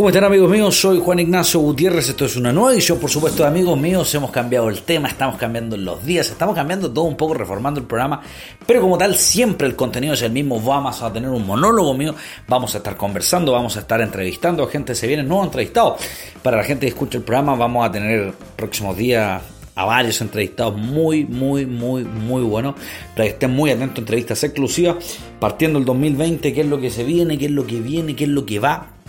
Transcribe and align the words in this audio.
¿Cómo 0.00 0.08
están 0.08 0.24
amigos 0.24 0.50
míos? 0.50 0.80
Soy 0.80 0.98
Juan 0.98 1.18
Ignacio 1.18 1.60
Gutiérrez, 1.60 2.08
esto 2.08 2.24
es 2.24 2.34
una 2.34 2.54
nueva 2.54 2.72
edición, 2.72 2.98
por 2.98 3.10
supuesto, 3.10 3.44
amigos 3.44 3.78
míos, 3.78 4.14
hemos 4.14 4.30
cambiado 4.30 4.70
el 4.70 4.80
tema, 4.80 5.08
estamos 5.08 5.36
cambiando 5.36 5.76
los 5.76 6.02
días, 6.02 6.30
estamos 6.30 6.54
cambiando 6.54 6.90
todo 6.90 7.04
un 7.04 7.18
poco, 7.18 7.34
reformando 7.34 7.80
el 7.80 7.86
programa, 7.86 8.22
pero 8.66 8.80
como 8.80 8.96
tal, 8.96 9.14
siempre 9.14 9.68
el 9.68 9.76
contenido 9.76 10.14
es 10.14 10.22
el 10.22 10.32
mismo, 10.32 10.58
vamos 10.58 11.02
a 11.02 11.12
tener 11.12 11.28
un 11.28 11.46
monólogo 11.46 11.92
mío, 11.92 12.14
vamos 12.48 12.74
a 12.74 12.78
estar 12.78 12.96
conversando, 12.96 13.52
vamos 13.52 13.76
a 13.76 13.80
estar 13.80 14.00
entrevistando 14.00 14.64
a 14.64 14.70
gente, 14.70 14.94
se 14.94 15.06
vienen 15.06 15.28
nuevos 15.28 15.48
entrevistados, 15.48 16.00
para 16.42 16.56
la 16.56 16.64
gente 16.64 16.86
que 16.86 16.92
escucha 16.92 17.18
el 17.18 17.24
programa 17.24 17.54
vamos 17.54 17.86
a 17.86 17.92
tener 17.92 18.32
próximos 18.56 18.96
días 18.96 19.42
a 19.74 19.84
varios 19.84 20.18
entrevistados 20.22 20.78
muy, 20.78 21.26
muy, 21.26 21.66
muy, 21.66 22.04
muy 22.04 22.42
buenos. 22.42 22.74
Para 23.14 23.24
que 23.24 23.30
estén 23.30 23.52
muy 23.52 23.70
atentos, 23.70 23.98
entrevistas 23.98 24.42
exclusivas, 24.44 24.96
partiendo 25.38 25.78
el 25.78 25.84
2020, 25.86 26.52
qué 26.52 26.60
es 26.60 26.66
lo 26.66 26.80
que 26.80 26.90
se 26.90 27.04
viene, 27.04 27.38
qué 27.38 27.46
es 27.46 27.50
lo 27.50 27.66
que 27.66 27.80
viene, 27.80 28.14
qué 28.16 28.24
es 28.24 28.30
lo 28.30 28.44
que 28.44 28.58
va 28.58 28.99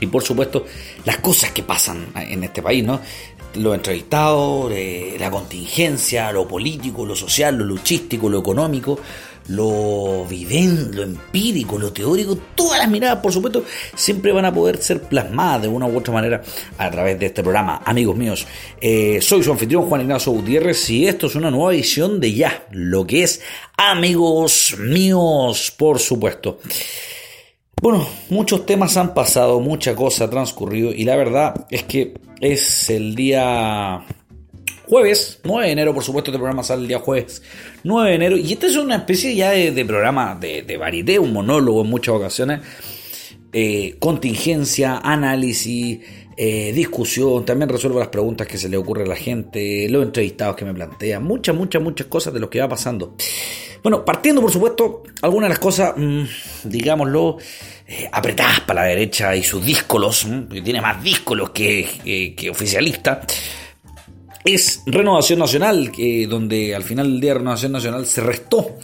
y 0.00 0.06
por 0.06 0.22
supuesto, 0.22 0.64
las 1.04 1.18
cosas 1.18 1.52
que 1.52 1.62
pasan 1.62 2.06
en 2.14 2.44
este 2.44 2.62
país, 2.62 2.84
¿no? 2.84 3.00
Los 3.54 3.74
entrevistados, 3.74 4.70
eh, 4.72 5.16
la 5.18 5.30
contingencia, 5.30 6.30
lo 6.32 6.46
político, 6.46 7.04
lo 7.04 7.16
social, 7.16 7.56
lo 7.56 7.64
luchístico, 7.64 8.28
lo 8.28 8.38
económico, 8.38 9.00
lo 9.48 10.26
viven, 10.28 10.94
lo 10.94 11.02
empírico, 11.02 11.78
lo 11.78 11.92
teórico, 11.92 12.38
todas 12.54 12.78
las 12.78 12.90
miradas, 12.90 13.18
por 13.18 13.32
supuesto, 13.32 13.64
siempre 13.94 14.32
van 14.32 14.44
a 14.44 14.52
poder 14.52 14.76
ser 14.78 15.02
plasmadas 15.02 15.62
de 15.62 15.68
una 15.68 15.86
u 15.86 15.96
otra 15.96 16.12
manera 16.12 16.42
a 16.76 16.90
través 16.90 17.18
de 17.18 17.26
este 17.26 17.42
programa. 17.42 17.80
Amigos 17.84 18.16
míos, 18.16 18.46
eh, 18.80 19.18
soy 19.22 19.42
su 19.42 19.50
anfitrión 19.50 19.88
Juan 19.88 20.02
Ignacio 20.02 20.32
Gutiérrez 20.32 20.90
y 20.90 21.08
esto 21.08 21.26
es 21.26 21.34
una 21.34 21.50
nueva 21.50 21.74
edición 21.74 22.20
de 22.20 22.34
ya, 22.34 22.66
lo 22.70 23.06
que 23.06 23.22
es 23.22 23.40
Amigos 23.76 24.76
míos, 24.78 25.72
por 25.76 25.98
supuesto. 25.98 26.58
Bueno, 27.80 28.08
muchos 28.28 28.66
temas 28.66 28.96
han 28.96 29.14
pasado, 29.14 29.60
mucha 29.60 29.94
cosa 29.94 30.24
ha 30.24 30.30
transcurrido 30.30 30.92
y 30.92 31.04
la 31.04 31.14
verdad 31.16 31.66
es 31.70 31.84
que 31.84 32.14
es 32.40 32.90
el 32.90 33.14
día 33.14 34.04
jueves, 34.88 35.40
9 35.44 35.66
de 35.66 35.72
enero, 35.72 35.94
por 35.94 36.02
supuesto, 36.02 36.30
este 36.30 36.38
programa 36.38 36.64
sale 36.64 36.82
el 36.82 36.88
día 36.88 36.98
jueves 36.98 37.42
9 37.84 38.08
de 38.08 38.16
enero 38.16 38.36
y 38.36 38.52
este 38.52 38.66
es 38.66 38.76
una 38.76 38.96
especie 38.96 39.34
ya 39.34 39.50
de, 39.50 39.84
programa 39.84 40.36
de, 40.40 40.62
de 40.62 40.76
varité, 40.76 41.20
un 41.20 41.32
monólogo 41.32 41.82
en 41.82 41.90
muchas 41.90 42.16
ocasiones, 42.16 42.60
eh, 43.52 43.94
contingencia, 44.00 44.98
análisis, 44.98 46.00
eh, 46.36 46.72
discusión, 46.72 47.44
también 47.44 47.68
resuelvo 47.68 48.00
las 48.00 48.08
preguntas 48.08 48.46
que 48.46 48.58
se 48.58 48.68
le 48.68 48.76
ocurre 48.76 49.04
a 49.04 49.06
la 49.06 49.16
gente, 49.16 49.88
los 49.88 50.02
entrevistados 50.04 50.56
que 50.56 50.64
me 50.64 50.74
plantean, 50.74 51.22
muchas, 51.22 51.54
muchas, 51.54 51.80
muchas 51.80 52.06
cosas 52.08 52.34
de 52.34 52.40
lo 52.40 52.50
que 52.50 52.60
va 52.60 52.68
pasando. 52.68 53.14
Bueno, 53.82 54.04
partiendo 54.04 54.40
por 54.40 54.50
supuesto, 54.50 55.02
algunas 55.22 55.48
de 55.48 55.50
las 55.50 55.58
cosas, 55.58 55.94
mm, 55.96 56.24
digámoslo, 56.64 57.38
eh, 57.86 58.08
apretadas 58.12 58.60
para 58.60 58.82
la 58.82 58.88
derecha 58.88 59.34
y 59.34 59.42
sus 59.42 59.64
díscolos, 59.64 60.26
mm, 60.26 60.48
que 60.48 60.62
tiene 60.62 60.80
más 60.80 61.02
díscolos 61.02 61.50
que, 61.50 62.34
que 62.36 62.50
oficialista 62.50 63.22
es 64.54 64.82
Renovación 64.86 65.40
Nacional, 65.40 65.92
donde 66.28 66.74
al 66.74 66.82
final 66.82 67.10
del 67.10 67.20
día 67.20 67.34
Renovación 67.34 67.72
Nacional 67.72 68.06
se 68.06 68.20
restó 68.22 68.76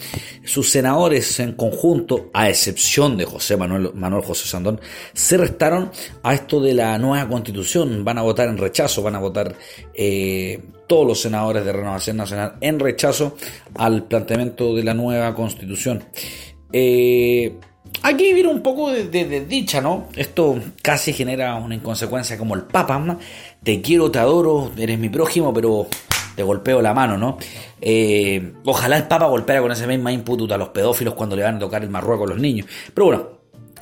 sus 0.45 0.71
senadores 0.71 1.41
en 1.41 1.53
conjunto, 1.53 2.31
a 2.35 2.51
excepción 2.51 3.17
de 3.17 3.25
José 3.25 3.57
Manuel, 3.57 3.91
Manuel 3.95 4.23
José 4.23 4.47
Sandón, 4.47 4.81
se 5.15 5.39
restaron 5.39 5.91
a 6.23 6.35
esto 6.35 6.61
de 6.61 6.75
la 6.75 6.99
nueva 6.99 7.29
constitución. 7.29 8.05
Van 8.05 8.19
a 8.19 8.23
votar 8.23 8.49
en 8.49 8.59
rechazo, 8.59 9.03
van 9.03 9.15
a 9.15 9.21
votar 9.21 9.57
eh, 9.95 10.61
todos 10.87 11.07
los 11.07 11.21
senadores 11.21 11.65
de 11.65 11.73
Renovación 11.73 12.17
Nacional 12.17 12.55
en 12.61 12.79
rechazo 12.79 13.37
al 13.75 14.05
planteamiento 14.05 14.75
de 14.75 14.85
la 14.85 14.95
nueva 14.95 15.35
constitución. 15.35 16.05
Eh, 16.73 17.55
hay 18.03 18.17
que 18.17 18.47
un 18.47 18.63
poco 18.63 18.91
de, 18.91 19.45
dicha, 19.49 19.81
¿no? 19.81 20.09
Esto 20.17 20.59
casi 20.83 21.13
genera 21.13 21.55
una 21.55 21.75
inconsecuencia 21.75 22.37
como 22.37 22.55
el 22.55 22.63
Papa. 22.63 23.19
Te 23.63 23.81
quiero, 23.81 24.11
te 24.11 24.19
adoro, 24.19 24.73
eres 24.77 24.99
mi 24.99 25.09
prójimo, 25.09 25.55
pero 25.55 25.87
te 26.35 26.43
golpeo 26.43 26.83
la 26.83 26.93
mano, 26.93 27.17
¿no? 27.17 27.39
Eh, 27.81 28.55
ojalá 28.65 28.97
el 28.97 29.05
Papa 29.05 29.27
golpeara 29.27 29.63
con 29.63 29.73
ese 29.73 29.87
mismo 29.87 30.11
input 30.11 30.51
a 30.53 30.59
los 30.59 30.69
pedófilos 30.71 31.15
cuando 31.15 31.37
le 31.37 31.45
van 31.45 31.57
a 31.57 31.59
tocar 31.61 31.83
el 31.83 31.91
marrueco 31.91 32.25
a 32.25 32.29
los 32.29 32.39
niños. 32.39 32.67
Pero 32.93 33.07
bueno, 33.07 33.29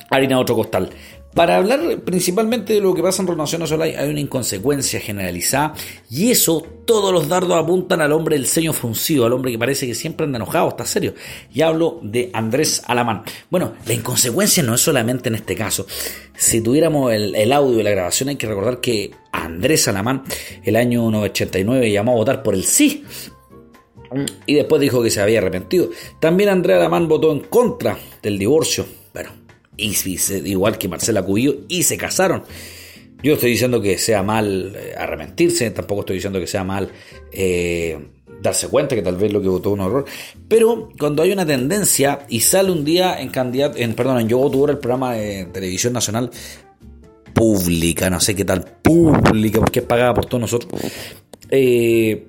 harina 0.09 0.39
otro 0.39 0.55
costal. 0.55 0.89
Para 1.33 1.57
hablar 1.57 2.01
principalmente 2.01 2.73
de 2.73 2.81
lo 2.81 2.93
que 2.93 3.01
pasa 3.01 3.21
en 3.21 3.27
Renovación 3.27 3.61
Nacional 3.61 3.93
hay 3.97 4.09
una 4.09 4.19
inconsecuencia 4.19 4.99
generalizada 4.99 5.73
y 6.09 6.29
eso 6.29 6.65
todos 6.85 7.11
los 7.11 7.27
dardos 7.27 7.57
apuntan 7.57 8.01
al 8.01 8.11
hombre 8.11 8.35
del 8.35 8.45
ceño 8.45 8.71
fruncido, 8.71 9.25
al 9.25 9.33
hombre 9.33 9.51
que 9.51 9.57
parece 9.57 9.87
que 9.87 9.95
siempre 9.95 10.25
anda 10.25 10.37
enojado, 10.37 10.69
está 10.69 10.85
serio. 10.85 11.15
Y 11.51 11.61
hablo 11.61 11.99
de 12.03 12.29
Andrés 12.33 12.83
Alamán. 12.85 13.23
Bueno, 13.49 13.73
la 13.85 13.93
inconsecuencia 13.93 14.61
no 14.61 14.75
es 14.75 14.81
solamente 14.81 15.29
en 15.29 15.35
este 15.35 15.55
caso. 15.55 15.87
Si 16.35 16.61
tuviéramos 16.61 17.11
el, 17.11 17.51
audio 17.51 17.77
de 17.77 17.83
la 17.83 17.91
grabación 17.91 18.29
hay 18.29 18.35
que 18.35 18.47
recordar 18.47 18.79
que 18.79 19.11
Andrés 19.31 19.87
Alamán 19.87 20.23
el 20.63 20.75
año 20.75 21.07
89 21.07 21.91
llamó 21.91 22.13
a 22.13 22.15
votar 22.15 22.43
por 22.43 22.53
el 22.53 22.63
sí 22.63 23.03
y 24.45 24.55
después 24.55 24.81
dijo 24.81 25.01
que 25.01 25.09
se 25.09 25.21
había 25.21 25.39
arrepentido. 25.39 25.89
También 26.19 26.49
Andrés 26.49 26.77
Alamán 26.77 27.07
votó 27.07 27.31
en 27.31 27.39
contra 27.41 27.97
del 28.21 28.37
divorcio. 28.37 28.85
Bueno, 29.77 30.47
igual 30.47 30.77
que 30.77 30.87
Marcela 30.87 31.23
Cubillo, 31.23 31.61
y 31.67 31.83
se 31.83 31.97
casaron. 31.97 32.43
Yo 33.23 33.33
estoy 33.35 33.51
diciendo 33.51 33.81
que 33.81 33.97
sea 33.97 34.21
mal 34.21 34.73
eh, 34.75 34.93
arrepentirse, 34.97 35.71
tampoco 35.71 36.01
estoy 36.01 36.17
diciendo 36.17 36.39
que 36.39 36.47
sea 36.47 36.65
mal 36.65 36.89
eh, 37.31 37.97
darse 38.41 38.67
cuenta 38.67 38.95
que 38.95 39.01
tal 39.01 39.15
vez 39.15 39.31
lo 39.31 39.41
que 39.41 39.47
votó 39.47 39.71
un 39.71 39.79
horror. 39.79 40.05
Pero 40.47 40.89
cuando 40.99 41.23
hay 41.23 41.31
una 41.31 41.45
tendencia 41.45 42.25
y 42.27 42.41
sale 42.41 42.71
un 42.71 42.83
día 42.83 43.19
en 43.21 43.29
candidato, 43.29 43.77
en, 43.77 43.93
perdón, 43.93 44.19
en 44.19 44.27
Yo 44.27 44.39
Voto 44.39 44.69
el 44.69 44.77
programa 44.77 45.13
de 45.13 45.45
televisión 45.45 45.93
nacional 45.93 46.31
pública, 47.33 48.09
no 48.09 48.19
sé 48.19 48.35
qué 48.35 48.43
tal, 48.43 48.63
pública, 48.81 49.59
porque 49.59 49.79
es 49.79 49.85
pagada 49.85 50.13
por 50.13 50.25
todos 50.25 50.41
nosotros. 50.41 50.81
Eh, 51.49 52.27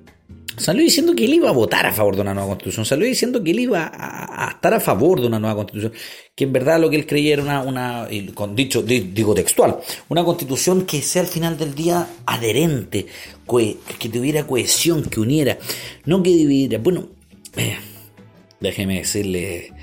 Salió 0.57 0.83
diciendo 0.83 1.13
que 1.13 1.25
él 1.25 1.33
iba 1.33 1.49
a 1.49 1.53
votar 1.53 1.85
a 1.85 1.93
favor 1.93 2.15
de 2.15 2.21
una 2.21 2.33
nueva 2.33 2.49
constitución, 2.49 2.85
salió 2.85 3.05
diciendo 3.05 3.43
que 3.43 3.51
él 3.51 3.59
iba 3.59 3.91
a, 3.93 4.51
estar 4.51 4.73
a 4.73 4.79
favor 4.79 5.19
de 5.19 5.27
una 5.27 5.37
nueva 5.37 5.55
constitución, 5.55 5.91
que 6.33 6.45
en 6.45 6.53
verdad 6.53 6.79
lo 6.79 6.89
que 6.89 6.95
él 6.95 7.05
creía 7.05 7.33
era 7.33 7.43
una, 7.43 7.61
una 7.61 8.07
con 8.33 8.55
dicho, 8.55 8.81
digo 8.81 9.33
textual, 9.33 9.77
una 10.07 10.23
constitución 10.23 10.85
que 10.85 11.01
sea 11.01 11.23
al 11.23 11.27
final 11.27 11.57
del 11.57 11.75
día 11.75 12.07
adherente, 12.25 13.05
que 13.99 14.09
tuviera 14.09 14.47
cohesión, 14.47 15.03
que 15.03 15.19
uniera, 15.19 15.57
no 16.05 16.23
que 16.23 16.29
dividiera. 16.29 16.81
Bueno, 16.81 17.09
eh, 17.57 17.77
déjeme 18.61 18.99
decirle, 18.99 19.73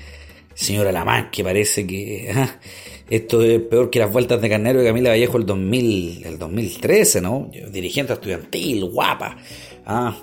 señora 0.55 0.91
Lamán, 0.91 1.29
que 1.29 1.43
parece 1.43 1.85
que 1.85 2.31
ah, 2.33 2.59
esto 3.11 3.43
es 3.43 3.61
peor 3.61 3.91
que 3.91 3.99
las 3.99 4.11
vueltas 4.11 4.41
de 4.41 4.49
Carnero 4.49 4.79
de 4.79 4.87
Camila 4.87 5.11
Vallejo 5.11 5.37
el, 5.37 5.45
2000, 5.45 6.25
el 6.25 6.39
2013, 6.39 7.21
¿no? 7.21 7.51
Dirigente 7.71 8.13
estudiantil, 8.13 8.85
guapa 8.85 9.37
ah, 9.85 10.17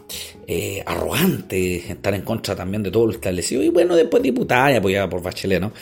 arrogante, 0.87 1.77
estar 1.93 2.15
en 2.15 2.23
contra 2.23 2.55
también 2.57 2.83
de 2.83 2.91
todo 2.91 3.07
lo 3.07 3.13
establecido. 3.13 3.63
Y 3.63 3.69
bueno, 3.69 3.97
después 3.97 4.23
diputada 4.23 4.73
y 4.73 4.77
apoyada 4.77 5.09
por 5.09 5.23
Bachelet, 5.23 5.61
¿no? 5.61 5.73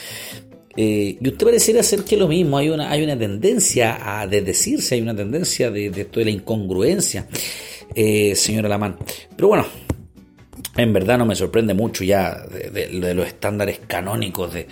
Eh, 0.80 1.18
y 1.20 1.28
usted 1.28 1.44
pareciera 1.44 1.80
hacer 1.80 2.04
que 2.04 2.16
lo 2.16 2.28
mismo, 2.28 2.56
hay 2.56 2.68
una, 2.68 2.88
hay 2.88 3.02
una 3.02 3.18
tendencia 3.18 4.20
a 4.20 4.28
desdecirse, 4.28 4.94
hay 4.94 5.00
una 5.00 5.16
tendencia 5.16 5.72
de, 5.72 5.90
de 5.90 6.04
de 6.04 6.24
la 6.24 6.30
incongruencia, 6.30 7.26
eh, 7.96 8.36
señora 8.36 8.68
Lamán. 8.68 8.96
Pero 9.34 9.48
bueno, 9.48 9.66
en 10.78 10.92
verdad 10.92 11.18
no 11.18 11.26
me 11.26 11.34
sorprende 11.34 11.74
mucho 11.74 12.04
ya 12.04 12.40
de, 12.46 13.14
los 13.14 13.26
estándares 13.26 13.80
canónicos 13.86 14.54
de, 14.54 14.66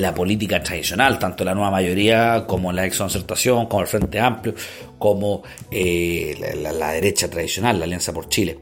la 0.00 0.14
política 0.14 0.62
tradicional, 0.62 1.18
tanto 1.18 1.44
la 1.44 1.54
nueva 1.54 1.70
mayoría 1.70 2.44
como 2.46 2.72
la 2.72 2.84
exconcertación, 2.84 3.66
como 3.66 3.80
el 3.80 3.88
Frente 3.88 4.20
Amplio, 4.20 4.54
como 4.98 5.42
eh, 5.70 6.54
la, 6.60 6.92
derecha 6.92 7.30
tradicional, 7.30 7.78
la 7.78 7.86
Alianza 7.86 8.12
por 8.12 8.28
Chile. 8.28 8.58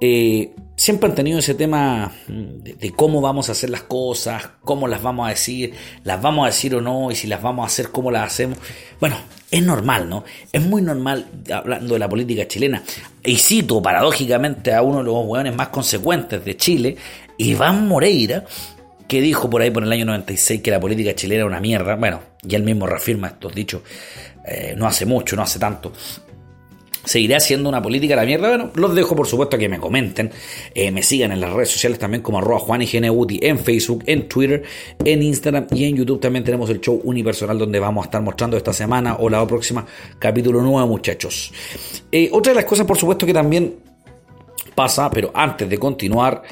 Eh, 0.00 0.50
siempre 0.78 1.08
han 1.08 1.14
tenido 1.16 1.40
ese 1.40 1.54
tema 1.54 2.12
de, 2.28 2.92
cómo 2.92 3.20
vamos 3.20 3.48
a 3.48 3.52
hacer 3.52 3.68
las 3.68 3.82
cosas, 3.82 4.48
cómo 4.62 4.86
las 4.86 5.02
vamos 5.02 5.26
a 5.26 5.30
decir, 5.30 5.74
las 6.04 6.22
vamos 6.22 6.44
a 6.44 6.46
decir 6.46 6.74
o 6.76 6.80
no, 6.80 7.10
y 7.10 7.16
si 7.16 7.26
las 7.26 7.42
vamos 7.42 7.64
a 7.64 7.66
hacer, 7.66 7.90
cómo 7.90 8.12
las 8.12 8.32
hacemos. 8.32 8.58
Bueno, 9.00 9.16
es 9.50 9.62
normal, 9.62 10.08
¿no? 10.08 10.24
Es 10.52 10.62
muy 10.62 10.80
normal, 10.80 11.26
hablando 11.52 11.94
de 11.94 11.98
la 11.98 12.08
política 12.08 12.46
chilena, 12.46 12.82
y 13.24 13.36
cito 13.36 13.82
paradójicamente 13.82 14.72
a 14.72 14.82
uno 14.82 14.98
de 14.98 15.04
los 15.04 15.24
hueones 15.26 15.54
más 15.56 15.68
consecuentes 15.68 16.44
de 16.44 16.56
Chile, 16.56 16.96
Iván 17.38 17.88
Moreira, 17.88 18.44
que 19.08 19.20
dijo 19.20 19.50
por 19.50 19.62
ahí 19.62 19.72
por 19.72 19.82
el 19.82 19.90
año 19.90 20.04
96 20.04 20.62
que 20.62 20.70
la 20.70 20.78
política 20.78 21.12
chilena 21.14 21.40
era 21.40 21.46
una 21.46 21.60
mierda. 21.60 21.96
Bueno, 21.96 22.20
y 22.46 22.54
él 22.54 22.62
mismo 22.62 22.86
reafirma 22.86 23.28
estos 23.28 23.52
dichos 23.52 23.82
eh, 24.46 24.74
no 24.76 24.86
hace 24.86 25.06
mucho, 25.06 25.34
no 25.34 25.42
hace 25.42 25.58
tanto. 25.58 25.92
¿Seguirá 27.08 27.40
siendo 27.40 27.70
una 27.70 27.80
política 27.80 28.14
la 28.14 28.26
mierda? 28.26 28.48
Bueno, 28.48 28.70
los 28.74 28.94
dejo 28.94 29.16
por 29.16 29.26
supuesto 29.26 29.56
que 29.56 29.66
me 29.66 29.78
comenten, 29.78 30.30
eh, 30.74 30.90
me 30.90 31.02
sigan 31.02 31.32
en 31.32 31.40
las 31.40 31.50
redes 31.54 31.70
sociales 31.70 31.98
también 31.98 32.22
como 32.22 32.36
arroba 32.36 32.58
Juan 32.58 32.82
y 32.82 32.88
en 32.92 33.58
Facebook, 33.58 34.04
en 34.04 34.28
Twitter, 34.28 34.62
en 35.02 35.22
Instagram 35.22 35.68
y 35.70 35.84
en 35.84 35.96
YouTube 35.96 36.20
también 36.20 36.44
tenemos 36.44 36.68
el 36.68 36.82
show 36.82 37.00
unipersonal 37.02 37.58
donde 37.58 37.80
vamos 37.80 38.04
a 38.04 38.08
estar 38.08 38.20
mostrando 38.20 38.58
esta 38.58 38.74
semana 38.74 39.16
o 39.20 39.30
la 39.30 39.46
próxima 39.46 39.86
capítulo 40.18 40.60
nuevo 40.60 40.86
muchachos. 40.86 41.50
Eh, 42.12 42.28
otra 42.30 42.52
de 42.52 42.56
las 42.56 42.66
cosas 42.66 42.84
por 42.84 42.98
supuesto 42.98 43.24
que 43.24 43.32
también 43.32 43.76
pasa, 44.74 45.08
pero 45.08 45.30
antes 45.32 45.66
de 45.66 45.78
continuar, 45.78 46.42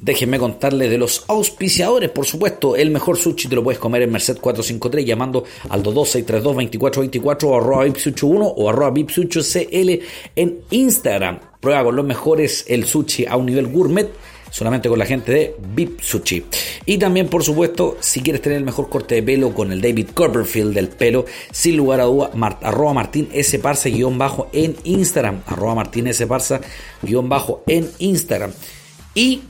Déjenme 0.00 0.38
contarles 0.38 0.90
de 0.90 0.98
los 0.98 1.24
auspiciadores, 1.26 2.10
por 2.10 2.24
supuesto. 2.24 2.76
El 2.76 2.90
mejor 2.90 3.16
sushi 3.16 3.48
te 3.48 3.56
lo 3.56 3.64
puedes 3.64 3.80
comer 3.80 4.02
en 4.02 4.12
Merced 4.12 4.38
453 4.38 5.04
llamando 5.04 5.44
al 5.68 5.82
226322424 5.82 7.44
o 7.44 7.56
arroba 7.56 7.86
vipsucho1 7.86 8.54
o 8.56 8.70
arroba 8.70 8.90
vipsucho.cl 8.90 9.90
en 10.36 10.60
Instagram. 10.70 11.40
Prueba 11.60 11.82
con 11.84 11.96
los 11.96 12.06
mejores 12.06 12.64
el 12.68 12.84
sushi 12.84 13.26
a 13.26 13.36
un 13.36 13.46
nivel 13.46 13.66
gourmet 13.66 14.08
solamente 14.50 14.88
con 14.88 14.98
la 14.98 15.06
gente 15.06 15.32
de 15.32 15.56
VIP 15.74 16.00
Sushi. 16.00 16.44
Y 16.86 16.98
también, 16.98 17.28
por 17.28 17.42
supuesto, 17.42 17.96
si 18.00 18.20
quieres 18.20 18.42
tener 18.42 18.58
el 18.58 18.64
mejor 18.64 18.88
corte 18.88 19.16
de 19.16 19.22
pelo 19.22 19.52
con 19.52 19.72
el 19.72 19.80
David 19.80 20.08
Copperfield 20.14 20.74
del 20.74 20.88
pelo, 20.88 21.26
sin 21.50 21.76
lugar 21.76 22.00
a 22.00 22.04
duda, 22.04 22.30
arroba 22.62 22.94
Martín 22.94 23.28
S. 23.32 23.58
Parza 23.58 23.88
guion 23.88 24.18
bajo 24.18 24.48
en 24.52 24.76
Instagram. 24.84 25.42
Arroba 25.46 25.74
Martín 25.74 26.06
S. 26.06 26.26
Parza 26.26 26.60
guion 27.02 27.28
bajo 27.28 27.62
en 27.66 27.90
Instagram. 27.98 28.52
Y 29.14 29.42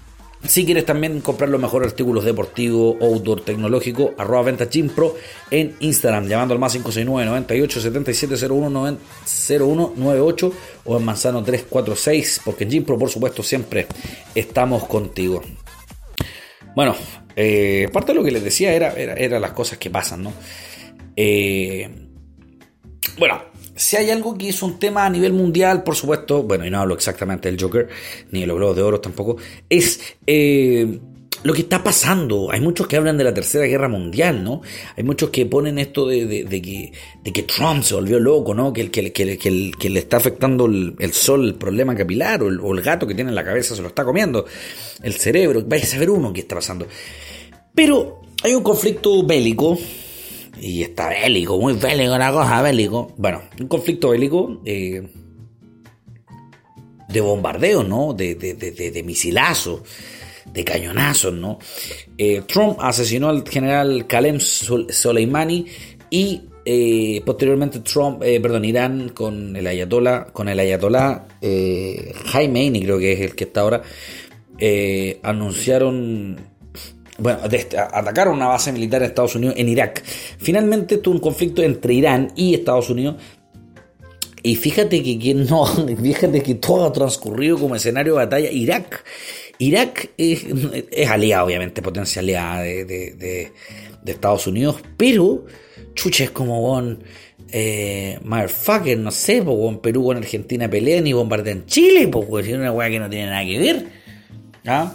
si 0.44 0.64
quieres 0.64 0.86
también 0.86 1.20
comprar 1.20 1.50
los 1.50 1.60
mejores 1.60 1.90
artículos 1.92 2.24
deportivos, 2.24 2.96
outdoor, 3.00 3.40
tecnológico, 3.40 4.14
arroba 4.16 4.42
venta 4.42 4.68
Pro 4.94 5.16
en 5.50 5.74
Instagram, 5.80 6.28
llamando 6.28 6.54
al 6.54 6.60
más 6.60 6.70
569 6.72 7.26
98 7.26 7.80
77 7.80 8.36
0198 8.36 10.52
o 10.84 10.96
en 10.96 11.04
Manzano 11.04 11.42
346, 11.42 12.42
porque 12.44 12.62
en 12.64 12.84
Pro 12.84 12.96
por 12.98 13.10
supuesto, 13.10 13.42
siempre 13.42 13.88
estamos 14.34 14.86
contigo. 14.86 15.42
Bueno, 16.74 16.94
eh, 17.34 17.88
parte 17.92 18.12
de 18.12 18.18
lo 18.18 18.24
que 18.24 18.30
les 18.30 18.44
decía 18.44 18.72
era, 18.72 18.92
era, 18.92 19.40
las 19.40 19.52
cosas 19.52 19.78
que 19.78 19.90
pasan, 19.90 20.22
¿no? 20.22 20.32
Eh, 21.16 21.90
bueno, 23.18 23.42
si 23.78 23.96
hay 23.96 24.10
algo 24.10 24.36
que 24.36 24.48
es 24.48 24.60
un 24.62 24.78
tema 24.78 25.06
a 25.06 25.10
nivel 25.10 25.32
mundial, 25.32 25.84
por 25.84 25.94
supuesto, 25.94 26.42
bueno, 26.42 26.66
y 26.66 26.70
no 26.70 26.80
hablo 26.80 26.94
exactamente 26.94 27.48
del 27.48 27.60
Joker, 27.60 27.88
ni 28.32 28.40
de 28.40 28.46
los 28.46 28.56
Globos 28.56 28.76
de 28.76 28.82
Oro 28.82 29.00
tampoco, 29.00 29.36
es 29.70 30.00
eh, 30.26 30.98
lo 31.44 31.52
que 31.54 31.60
está 31.60 31.84
pasando. 31.84 32.50
Hay 32.50 32.60
muchos 32.60 32.88
que 32.88 32.96
hablan 32.96 33.16
de 33.16 33.22
la 33.22 33.32
Tercera 33.32 33.66
Guerra 33.66 33.88
Mundial, 33.88 34.42
¿no? 34.42 34.62
Hay 34.96 35.04
muchos 35.04 35.30
que 35.30 35.46
ponen 35.46 35.78
esto 35.78 36.08
de, 36.08 36.44
que, 37.32 37.42
Trump 37.44 37.84
se 37.84 37.94
volvió 37.94 38.18
loco, 38.18 38.52
¿no? 38.52 38.72
Que, 38.72 38.90
que, 38.90 39.12
que 39.12 39.90
le 39.90 39.98
está 39.98 40.16
afectando 40.16 40.66
el, 40.66 41.12
sol, 41.12 41.44
el 41.44 41.54
problema 41.54 41.94
capilar, 41.94 42.42
o 42.42 42.74
el, 42.74 42.82
gato 42.82 43.06
que 43.06 43.14
tiene 43.14 43.30
en 43.30 43.36
la 43.36 43.44
cabeza 43.44 43.76
se 43.76 43.82
lo 43.82 43.88
está 43.88 44.04
comiendo, 44.04 44.44
el 45.02 45.14
cerebro, 45.14 45.62
vaya 45.64 45.84
a 45.84 45.86
saber 45.86 46.10
uno 46.10 46.32
qué 46.32 46.40
está 46.40 46.56
pasando. 46.56 46.88
Pero 47.74 48.22
hay 48.42 48.54
un 48.54 48.62
conflicto 48.64 49.24
bélico 49.24 49.78
y 50.60 50.82
está 50.82 51.08
bélico, 51.08 51.58
muy 51.58 51.74
bélico 51.74 52.16
la 52.18 52.32
cosa, 52.32 52.62
bélico. 52.62 53.12
Bueno, 53.16 53.42
un 53.60 53.68
conflicto 53.68 54.10
bélico 54.10 54.60
eh, 54.64 55.02
de 57.08 57.20
bombardeo, 57.20 57.84
¿no? 57.84 58.12
De, 58.12 58.34
de, 58.34 58.54
de, 58.54 59.02
misilazos, 59.02 59.82
de 60.52 60.64
cañonazos, 60.64 61.32
¿no? 61.34 61.58
Eh, 62.16 62.42
Trump 62.46 62.78
asesinó 62.80 63.28
al 63.28 63.46
general 63.48 64.06
Kalem 64.06 64.38
Soleimani 64.40 65.66
y 66.10 66.42
eh, 66.64 67.22
posteriormente 67.24 67.80
Trump, 67.80 68.20
perdón, 68.20 68.64
Irán 68.64 69.08
con 69.10 69.56
el 69.56 69.66
ayatollah, 69.66 70.26
con 70.26 70.48
el 70.48 70.60
ayatollah 70.60 71.26
Jaime 72.26 72.80
creo 72.82 72.98
que 72.98 73.12
es 73.12 73.20
el 73.20 73.34
que 73.34 73.44
está 73.44 73.62
ahora, 73.62 73.82
anunciaron 75.22 76.57
bueno, 77.18 77.40
atacaron 77.42 78.36
una 78.36 78.46
base 78.46 78.70
militar 78.72 79.02
en 79.02 79.08
Estados 79.08 79.34
Unidos 79.34 79.56
en 79.58 79.68
Irak. 79.68 80.04
Finalmente 80.04 80.98
tuvo 80.98 81.16
un 81.16 81.20
conflicto 81.20 81.62
entre 81.62 81.92
Irán 81.94 82.32
y 82.36 82.54
Estados 82.54 82.90
Unidos. 82.90 83.16
Y 84.44 84.54
fíjate 84.54 85.02
que, 85.02 85.34
no, 85.34 85.66
fíjate 86.02 86.42
que 86.42 86.54
todo 86.54 86.86
ha 86.86 86.92
transcurrido 86.92 87.58
como 87.58 87.74
escenario 87.74 88.12
de 88.12 88.18
batalla 88.18 88.50
Irak. 88.52 89.04
Irak 89.58 90.10
es, 90.16 90.44
aliado, 91.08 91.46
obviamente, 91.46 91.82
potencia 91.82 92.20
aliada 92.20 92.62
de, 92.62 93.52
Estados 94.06 94.46
Unidos, 94.46 94.76
pero 94.96 95.44
chucha 95.94 96.24
es 96.24 96.30
como 96.30 96.62
bon, 96.62 97.02
eh, 97.50 98.18
motherfucker, 98.22 98.96
no 98.96 99.10
sé, 99.10 99.42
pues 99.42 99.76
Perú 99.82 100.04
con 100.04 100.16
Argentina 100.16 100.70
pelean 100.70 101.06
y 101.06 101.12
bombardean 101.12 101.66
Chile, 101.66 102.08
pues 102.08 102.46
es 102.46 102.54
una 102.54 102.72
weá 102.72 102.88
que 102.88 103.00
no 103.00 103.10
tiene 103.10 103.26
nada 103.26 103.44
que 103.44 103.58
ver. 103.58 103.86
¿Ah? 104.64 104.94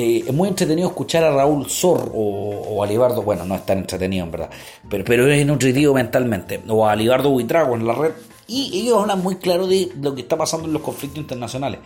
Eh, 0.00 0.22
es 0.28 0.32
muy 0.32 0.48
entretenido 0.48 0.86
escuchar 0.86 1.24
a 1.24 1.32
Raúl 1.32 1.68
Sor 1.68 2.12
o, 2.14 2.84
a 2.84 2.86
Libardo, 2.86 3.20
bueno, 3.20 3.44
no 3.44 3.56
es 3.56 3.66
tan 3.66 3.78
entretenido 3.78 4.24
en 4.26 4.30
verdad, 4.30 4.48
pero, 4.88 5.02
pero 5.04 5.26
es 5.26 5.44
nutritivo 5.44 5.92
mentalmente, 5.92 6.62
o 6.68 6.86
a 6.86 6.94
Libardo 6.94 7.30
Buitrago 7.30 7.74
en 7.74 7.84
la 7.84 7.94
red, 7.94 8.12
y 8.46 8.82
ellos 8.82 9.02
hablan 9.02 9.20
muy 9.20 9.38
claro 9.38 9.66
de 9.66 9.88
lo 10.00 10.14
que 10.14 10.20
está 10.20 10.38
pasando 10.38 10.68
en 10.68 10.74
los 10.74 10.82
conflictos 10.82 11.18
internacionales. 11.18 11.80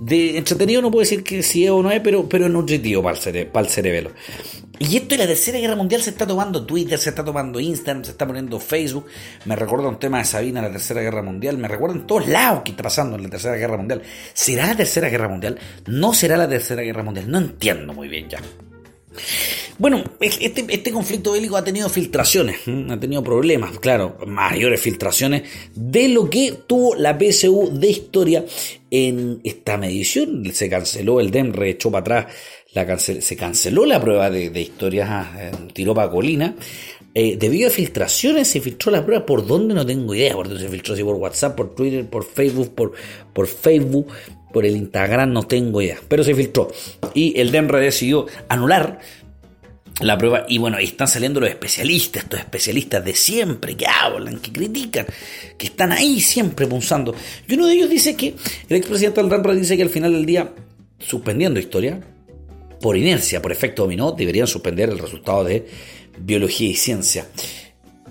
De 0.00 0.36
entretenido 0.36 0.82
no 0.82 0.90
puedo 0.90 1.02
decir 1.02 1.22
que 1.22 1.40
sí 1.44 1.64
es 1.64 1.70
o 1.70 1.84
no 1.84 1.92
es, 1.92 2.00
pero, 2.00 2.28
pero 2.28 2.46
es 2.46 2.50
nutritivo 2.50 3.00
para 3.00 3.16
el, 3.16 3.46
para 3.46 3.64
el 3.64 3.72
cerebelo. 3.72 4.10
Y 4.78 4.96
esto 4.96 5.08
de 5.08 5.18
la 5.18 5.26
Tercera 5.26 5.58
Guerra 5.58 5.76
Mundial 5.76 6.02
se 6.02 6.10
está 6.10 6.26
tomando 6.26 6.64
Twitter, 6.66 6.98
se 6.98 7.10
está 7.10 7.24
tomando 7.24 7.58
Instagram, 7.58 8.04
se 8.04 8.10
está 8.10 8.26
poniendo 8.26 8.60
Facebook. 8.60 9.06
Me 9.46 9.56
recuerda 9.56 9.88
un 9.88 9.98
tema 9.98 10.18
de 10.18 10.24
Sabina, 10.24 10.60
la 10.60 10.70
Tercera 10.70 11.00
Guerra 11.00 11.22
Mundial. 11.22 11.56
Me 11.56 11.68
recuerda 11.68 11.96
en 11.96 12.06
todos 12.06 12.28
lados 12.28 12.62
que 12.62 12.72
está 12.72 12.82
pasando 12.82 13.16
en 13.16 13.22
la 13.22 13.30
Tercera 13.30 13.56
Guerra 13.56 13.76
Mundial. 13.76 14.02
¿Será 14.34 14.66
la 14.66 14.76
Tercera 14.76 15.08
Guerra 15.08 15.28
Mundial? 15.28 15.58
¿No 15.86 16.12
será 16.12 16.36
la 16.36 16.48
Tercera 16.48 16.82
Guerra 16.82 17.02
Mundial? 17.02 17.30
No 17.30 17.38
entiendo 17.38 17.94
muy 17.94 18.08
bien 18.08 18.28
ya. 18.28 18.40
Bueno, 19.78 20.02
este, 20.20 20.64
este 20.68 20.90
conflicto 20.90 21.32
bélico 21.32 21.56
ha 21.56 21.64
tenido 21.64 21.88
filtraciones, 21.90 22.60
ha 22.90 22.98
tenido 22.98 23.22
problemas, 23.22 23.78
claro, 23.78 24.16
mayores 24.26 24.80
filtraciones 24.80 25.42
de 25.74 26.08
lo 26.08 26.30
que 26.30 26.60
tuvo 26.66 26.94
la 26.94 27.18
PSU 27.18 27.70
de 27.72 27.90
historia 27.90 28.44
en 29.04 29.40
esta 29.44 29.76
medición. 29.76 30.44
Se 30.52 30.70
canceló 30.70 31.20
el 31.20 31.30
DEMRE, 31.30 31.70
echó 31.70 31.90
para 31.90 32.20
atrás, 32.20 32.34
la 32.72 32.98
se 32.98 33.36
canceló 33.36 33.84
la 33.84 34.00
prueba 34.00 34.30
de, 34.30 34.60
historias, 34.60 35.28
tiró 35.72 35.94
para 35.94 36.10
colina. 36.10 36.54
Eh, 37.14 37.36
debido 37.38 37.68
a 37.68 37.70
filtraciones 37.70 38.46
se 38.46 38.60
filtró 38.60 38.92
la 38.92 39.04
prueba 39.04 39.24
por 39.24 39.46
dónde 39.46 39.74
no 39.74 39.86
tengo 39.86 40.14
idea, 40.14 40.34
por 40.34 40.46
se 40.58 40.68
filtró 40.68 40.92
así 40.92 41.02
por 41.02 41.16
WhatsApp, 41.16 41.56
por 41.56 41.74
Twitter, 41.74 42.04
por 42.06 42.24
Facebook, 42.24 42.74
por, 42.74 42.92
por 43.32 43.46
Facebook, 43.46 44.08
por 44.52 44.66
el 44.66 44.76
Instagram, 44.76 45.32
no 45.32 45.42
tengo 45.44 45.80
idea, 45.80 45.98
pero 46.08 46.22
se 46.22 46.34
filtró. 46.34 46.68
Y 47.14 47.38
el 47.40 47.50
DEMRE 47.50 47.80
decidió 47.80 48.26
anular 48.48 49.00
la 50.00 50.18
prueba. 50.18 50.44
Y 50.48 50.58
bueno, 50.58 50.78
están 50.78 51.08
saliendo 51.08 51.40
los 51.40 51.48
especialistas, 51.48 52.24
estos 52.24 52.40
especialistas 52.40 53.04
de 53.04 53.14
siempre, 53.14 53.76
que 53.76 53.86
hablan, 53.86 54.38
que 54.38 54.52
critican, 54.52 55.06
que 55.56 55.66
están 55.66 55.92
ahí 55.92 56.20
siempre 56.20 56.66
punzando. 56.66 57.14
Y 57.48 57.54
uno 57.54 57.66
de 57.66 57.74
ellos 57.74 57.90
dice 57.90 58.16
que, 58.16 58.34
el 58.68 58.76
expresidente 58.76 59.20
del 59.20 59.30
RANRA 59.30 59.54
dice 59.54 59.76
que 59.76 59.82
al 59.82 59.90
final 59.90 60.12
del 60.12 60.26
día, 60.26 60.52
suspendiendo 60.98 61.60
historia, 61.60 62.00
por 62.80 62.96
inercia, 62.96 63.40
por 63.40 63.52
efecto 63.52 63.82
dominó, 63.82 64.12
deberían 64.12 64.46
suspender 64.46 64.90
el 64.90 64.98
resultado 64.98 65.44
de 65.44 65.66
biología 66.18 66.68
y 66.68 66.74
ciencia. 66.74 67.26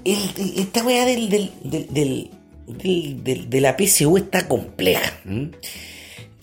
esta 0.04 0.84
weá 0.84 1.06
del, 1.06 1.30
del, 1.30 2.30
del, 2.68 3.50
de 3.50 3.62
la 3.62 3.75
PSU 3.77 4.18
está 4.18 4.48
compleja. 4.48 5.20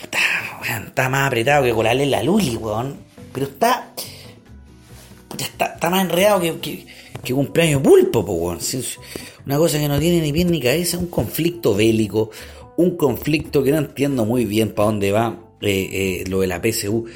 Está, 0.01 0.19
está, 0.87 1.09
más 1.09 1.27
apretado 1.27 1.65
que 1.65 1.73
colarle 1.73 2.07
la 2.07 2.23
Luli, 2.23 2.57
weón. 2.57 2.97
Pero 3.33 3.47
está 3.47 3.93
está, 5.45 5.79
más 5.91 6.05
enredado 6.05 6.41
que, 6.41 6.59
que, 6.59 6.87
que 7.23 7.35
cumpleaños 7.35 7.83
pulpo, 7.83 8.25
po, 8.25 8.57
Una 9.47 9.59
cosa 9.59 9.79
que 9.79 9.89
no 9.89 9.99
tiene 9.99 10.21
ni 10.21 10.33
pie 10.33 10.45
ni 10.45 10.61
cabeza, 10.61 10.99
un 10.99 11.07
conflicto 11.07 11.75
bélico, 11.75 12.31
un 12.77 12.97
conflicto 12.97 13.63
que 13.63 13.73
no 13.73 13.79
entiendo 13.79 14.25
muy 14.25 14.45
bien 14.45 14.73
para 14.73 14.87
dónde 14.87 15.13
va 15.13 15.39
eh, 15.61 15.89
eh, 15.93 16.25
lo 16.29 16.41
de 16.41 16.47
la 16.47 16.61
PSU. 16.61 17.07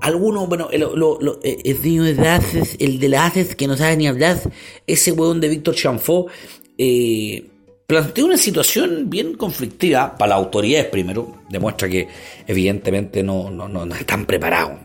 Algunos, 0.00 0.48
bueno, 0.48 0.68
lo, 0.72 1.40
eh, 1.42 1.58
el 1.64 1.80
de 1.80 2.40
el 2.78 2.98
de 2.98 3.08
la 3.08 3.26
ACES 3.26 3.56
que 3.56 3.66
no 3.66 3.76
sabe 3.76 3.96
ni 3.96 4.06
hablar, 4.06 4.38
ese 4.86 5.12
huevón 5.12 5.40
de 5.40 5.48
Víctor 5.48 5.74
Chanfó, 5.74 6.26
eh, 6.76 7.44
plantea 7.86 8.24
una 8.24 8.36
situación 8.36 9.08
bien 9.08 9.34
conflictiva 9.34 10.16
para 10.16 10.30
las 10.30 10.38
autoridades 10.38 10.86
primero, 10.86 11.42
demuestra 11.48 11.88
que 11.88 12.08
evidentemente 12.46 13.22
no, 13.22 13.50
no, 13.50 13.68
no, 13.68 13.94
están 13.94 14.26
preparados 14.26 14.78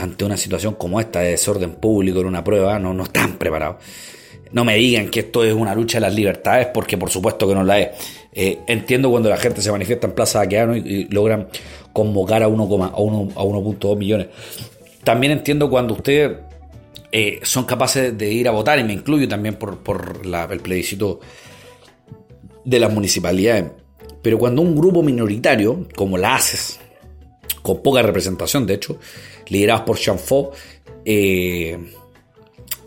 ante 0.00 0.24
una 0.24 0.36
situación 0.36 0.74
como 0.74 1.00
esta 1.00 1.20
de 1.20 1.30
desorden 1.30 1.72
público 1.72 2.20
en 2.20 2.26
una 2.26 2.42
prueba, 2.42 2.78
no, 2.78 2.94
no 2.94 3.04
están 3.04 3.36
preparados. 3.38 3.76
No 4.52 4.64
me 4.64 4.74
digan 4.76 5.08
que 5.08 5.20
esto 5.20 5.44
es 5.44 5.54
una 5.54 5.74
lucha 5.74 5.98
de 5.98 6.02
las 6.02 6.14
libertades, 6.14 6.68
porque 6.74 6.98
por 6.98 7.10
supuesto 7.10 7.46
que 7.46 7.54
no 7.54 7.62
la 7.62 7.78
es. 7.78 7.88
Eh, 8.32 8.58
entiendo 8.66 9.10
cuando 9.10 9.28
la 9.28 9.36
gente 9.36 9.62
se 9.62 9.70
manifiesta 9.70 10.06
en 10.06 10.12
Plaza 10.14 10.40
Aqueano 10.40 10.76
y, 10.76 11.04
logran 11.04 11.48
convocar 11.92 12.42
a 12.42 12.48
1,2 12.48 13.96
millones. 13.96 14.28
También 15.04 15.32
entiendo 15.32 15.70
cuando 15.70 15.94
ustedes 15.94 16.38
eh, 17.12 17.40
son 17.42 17.64
capaces 17.64 18.16
de 18.16 18.30
ir 18.30 18.48
a 18.48 18.50
votar, 18.50 18.78
y 18.78 18.84
me 18.84 18.92
incluyo 18.92 19.28
también 19.28 19.54
por, 19.54 19.78
por 19.78 20.20
el 20.24 20.60
plebiscito 20.60 21.20
de 22.64 22.78
las 22.78 22.92
municipalidades. 22.92 23.64
Pero 24.22 24.38
cuando 24.38 24.62
un 24.62 24.76
grupo 24.76 25.02
minoritario, 25.02 25.86
como 25.96 26.18
la 26.18 26.34
haces, 26.34 26.78
con 27.62 27.82
poca 27.82 28.02
representación 28.02 28.66
de 28.66 28.74
hecho, 28.74 28.98
liderados 29.48 29.82
por 29.82 29.98
Chanfo, 29.98 30.52
eh, 31.04 31.78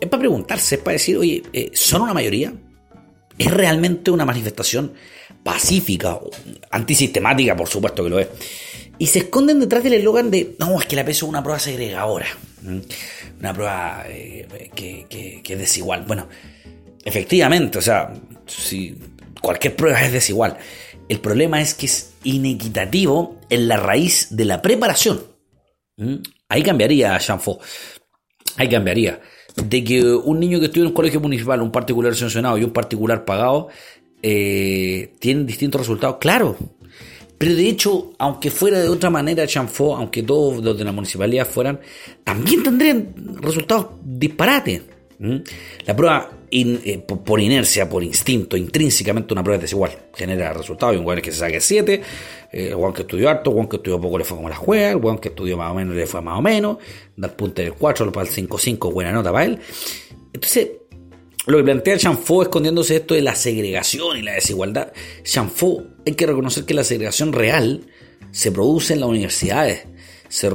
es 0.00 0.08
para 0.08 0.20
preguntarse, 0.20 0.76
es 0.76 0.80
para 0.80 0.92
decir, 0.94 1.16
oye, 1.16 1.42
eh, 1.52 1.70
¿son 1.74 2.02
una 2.02 2.14
mayoría? 2.14 2.52
¿Es 3.38 3.50
realmente 3.50 4.10
una 4.10 4.24
manifestación 4.24 4.92
pacífica, 5.42 6.18
antisistemática, 6.70 7.56
por 7.56 7.68
supuesto 7.68 8.04
que 8.04 8.10
lo 8.10 8.18
es? 8.18 8.28
Y 8.98 9.06
se 9.06 9.20
esconden 9.20 9.58
detrás 9.58 9.82
del 9.82 9.94
eslogan 9.94 10.30
de, 10.30 10.54
no, 10.58 10.80
es 10.80 10.86
que 10.86 10.96
la 10.96 11.04
PSU 11.04 11.10
es 11.10 11.22
una 11.24 11.42
prueba 11.42 11.58
segregadora, 11.58 12.26
una 13.40 13.52
prueba 13.52 14.04
eh, 14.08 14.70
que, 14.74 15.06
que 15.42 15.52
es 15.52 15.58
desigual. 15.58 16.04
Bueno, 16.06 16.28
efectivamente, 17.04 17.78
o 17.78 17.82
sea, 17.82 18.12
si 18.46 18.96
cualquier 19.40 19.76
prueba 19.76 20.00
es 20.02 20.12
desigual. 20.12 20.56
El 21.08 21.20
problema 21.20 21.60
es 21.60 21.74
que 21.74 21.86
es 21.86 22.14
inequitativo 22.24 23.38
en 23.50 23.68
la 23.68 23.76
raíz 23.76 24.28
de 24.30 24.44
la 24.44 24.62
preparación. 24.62 25.20
¿Mm? 25.96 26.16
Ahí 26.48 26.62
cambiaría, 26.62 27.18
Jean-Faux. 27.18 27.64
Ahí 28.56 28.68
cambiaría. 28.68 29.20
De 29.56 29.84
que 29.84 30.02
un 30.02 30.40
niño 30.40 30.58
que 30.58 30.66
estudia 30.66 30.82
en 30.82 30.88
un 30.88 30.94
colegio 30.94 31.20
municipal, 31.20 31.60
un 31.60 31.70
particular 31.70 32.14
sancionado 32.14 32.58
y 32.58 32.64
un 32.64 32.72
particular 32.72 33.24
pagado, 33.24 33.68
eh, 34.22 35.12
tienen 35.18 35.46
distintos 35.46 35.80
resultados. 35.82 36.16
Claro. 36.18 36.56
Pero 37.36 37.54
de 37.54 37.68
hecho, 37.68 38.12
aunque 38.18 38.50
fuera 38.50 38.80
de 38.80 38.88
otra 38.88 39.10
manera, 39.10 39.46
Chanfo, 39.46 39.96
aunque 39.96 40.22
todos 40.22 40.64
los 40.64 40.78
de 40.78 40.84
la 40.84 40.92
municipalidad 40.92 41.46
fueran, 41.46 41.80
también 42.22 42.62
tendrían 42.62 43.12
resultados 43.40 43.88
disparates. 44.02 44.82
La 45.86 45.94
prueba 45.96 46.30
eh, 46.56 46.98
por, 46.98 47.40
inercia, 47.40 47.88
por 47.88 48.04
instinto, 48.04 48.56
intrínsecamente 48.56 49.34
una 49.34 49.42
prueba 49.42 49.56
es 49.56 49.62
desigual. 49.62 49.90
Genera 50.14 50.52
resultados 50.52 50.94
y 50.94 50.98
un 50.98 51.04
weón 51.04 51.20
que 51.20 51.32
se 51.32 51.38
saque 51.38 51.60
7, 51.60 52.00
eh, 52.52 52.74
el 52.76 52.92
que 52.94 53.02
estudió 53.02 53.28
harto, 53.28 53.58
el 53.60 53.68
que 53.68 53.76
estudió 53.76 54.00
poco 54.00 54.18
le 54.18 54.24
fue 54.24 54.36
como 54.36 54.48
la 54.48 54.54
juega, 54.54 54.90
el 54.90 54.96
weón 54.96 55.18
que 55.18 55.30
estudió 55.30 55.56
más 55.56 55.72
o 55.72 55.74
menos 55.74 55.96
le 55.96 56.06
fue 56.06 56.22
más 56.22 56.38
o 56.38 56.42
menos, 56.42 56.78
dar 57.16 57.34
punto 57.34 57.60
del 57.60 57.72
4 57.72 58.12
para 58.12 58.28
el 58.28 58.32
5-5, 58.32 58.92
buena 58.92 59.10
nota 59.10 59.32
para 59.32 59.46
él. 59.46 59.58
Entonces, 60.32 60.68
lo 61.46 61.58
que 61.58 61.64
plantea 61.64 61.98
Chanfo 61.98 62.42
escondiéndose 62.42 62.96
esto 62.96 63.14
de 63.14 63.22
la 63.22 63.34
segregación 63.34 64.16
y 64.16 64.22
la 64.22 64.34
desigualdad. 64.34 64.92
Chanfo, 65.24 65.82
hay 66.06 66.14
que 66.14 66.26
reconocer 66.26 66.64
que 66.64 66.74
la 66.74 66.84
segregación 66.84 67.32
real 67.32 67.82
se 68.30 68.52
produce 68.52 68.94
en 68.94 69.00
las 69.00 69.08
universidades. 69.08 69.86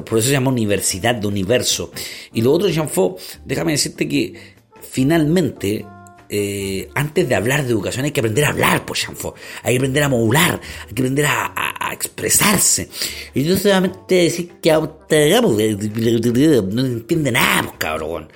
Por 0.06 0.20
eso 0.20 0.27
se 0.27 0.32
llama 0.32 0.50
universidad 0.50 1.15
de 1.15 1.27
universo. 1.27 1.91
Y 2.34 2.41
lo 2.41 2.51
otro, 2.51 2.72
Chanfo, 2.72 3.18
déjame 3.46 3.74
decirte 3.74 4.08
que 4.08 4.59
finalmente, 4.89 5.86
eh, 6.29 6.89
antes 6.93 7.27
de 7.27 7.36
hablar 7.36 7.63
de 7.63 7.69
educación 7.69 8.05
hay 8.05 8.12
que 8.12 8.19
aprender 8.19 8.46
a 8.46 8.50
hablar, 8.50 8.86
pues, 8.86 9.01
Chanfo. 9.01 9.34
Hay 9.63 9.74
que 9.74 9.79
aprender 9.79 10.03
a 10.03 10.10
modular, 10.10 10.62
hay 10.88 10.93
que 10.93 11.01
aprender 11.01 11.25
a, 11.25 11.75
expresarse. 11.91 12.88
Y 13.34 13.43
no 13.43 13.58
solamente 13.58 14.15
decir 14.15 14.51
que 14.62 14.72
no 14.72 16.86
entiende 16.86 17.31
nada, 17.31 17.63
pues, 17.63 17.75
cabrón. 17.77 18.31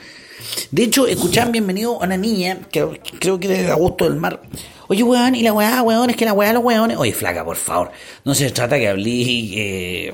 De 0.71 0.83
hecho, 0.83 1.07
escuchaban 1.07 1.51
bienvenido 1.51 2.01
a 2.01 2.05
una 2.05 2.17
niña, 2.17 2.59
que 2.71 2.99
creo 3.19 3.39
que 3.39 3.53
es 3.53 3.65
de 3.65 3.71
Agosto 3.71 4.05
del 4.05 4.19
Mar. 4.19 4.41
Oye, 4.87 5.03
weón, 5.03 5.35
y 5.35 5.43
la 5.43 5.53
weá, 5.53 5.81
weón, 5.81 6.09
es 6.09 6.15
que 6.15 6.25
la 6.25 6.33
weá 6.33 6.51
los 6.51 6.63
weones. 6.63 6.97
Oye, 6.97 7.13
flaca, 7.13 7.45
por 7.45 7.55
favor. 7.55 7.91
No 8.25 8.35
se 8.35 8.49
trata 8.51 8.77
que 8.77 8.89
hablé 8.89 9.11
eh, 9.11 10.13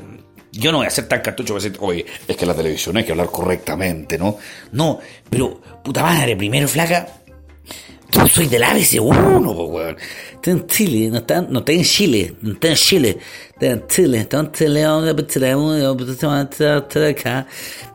yo 0.60 0.72
no 0.72 0.80
voy 0.80 0.88
a 0.88 0.92
ser 0.92 1.08
tan 1.08 1.22
cartucho 1.22 1.54
para 1.54 1.63
decir, 1.63 1.78
oye, 1.82 2.06
es 2.28 2.38
que 2.38 2.46
la 2.46 2.54
televisión 2.54 2.98
hay 2.98 3.04
que 3.04 3.12
hablar 3.12 3.28
correctamente, 3.28 4.18
¿no? 4.18 4.38
No, 4.72 5.00
pero, 5.30 5.62
puta 5.84 6.04
madre, 6.04 6.36
primero, 6.36 6.68
flaca, 6.68 7.08
yo 8.12 8.28
soy 8.28 8.48
del 8.48 8.63
ABC1, 8.63 9.44
po, 9.44 9.66
weón. 9.66 9.96
Está 10.34 10.51
en 10.51 10.66
Chile, 10.68 11.10
no 11.12 11.18
está, 11.18 11.42
no 11.42 11.60
está 11.60 11.72
en 11.74 11.84
Chile, 11.84 12.34
no 12.42 12.54
está 12.54 12.70
en 12.70 12.75
Chile, 12.75 13.18
está 13.54 13.66
en 13.68 13.88
Chile, 13.88 14.18
está 14.20 14.39
en 14.39 14.51
Chile. 14.51 14.84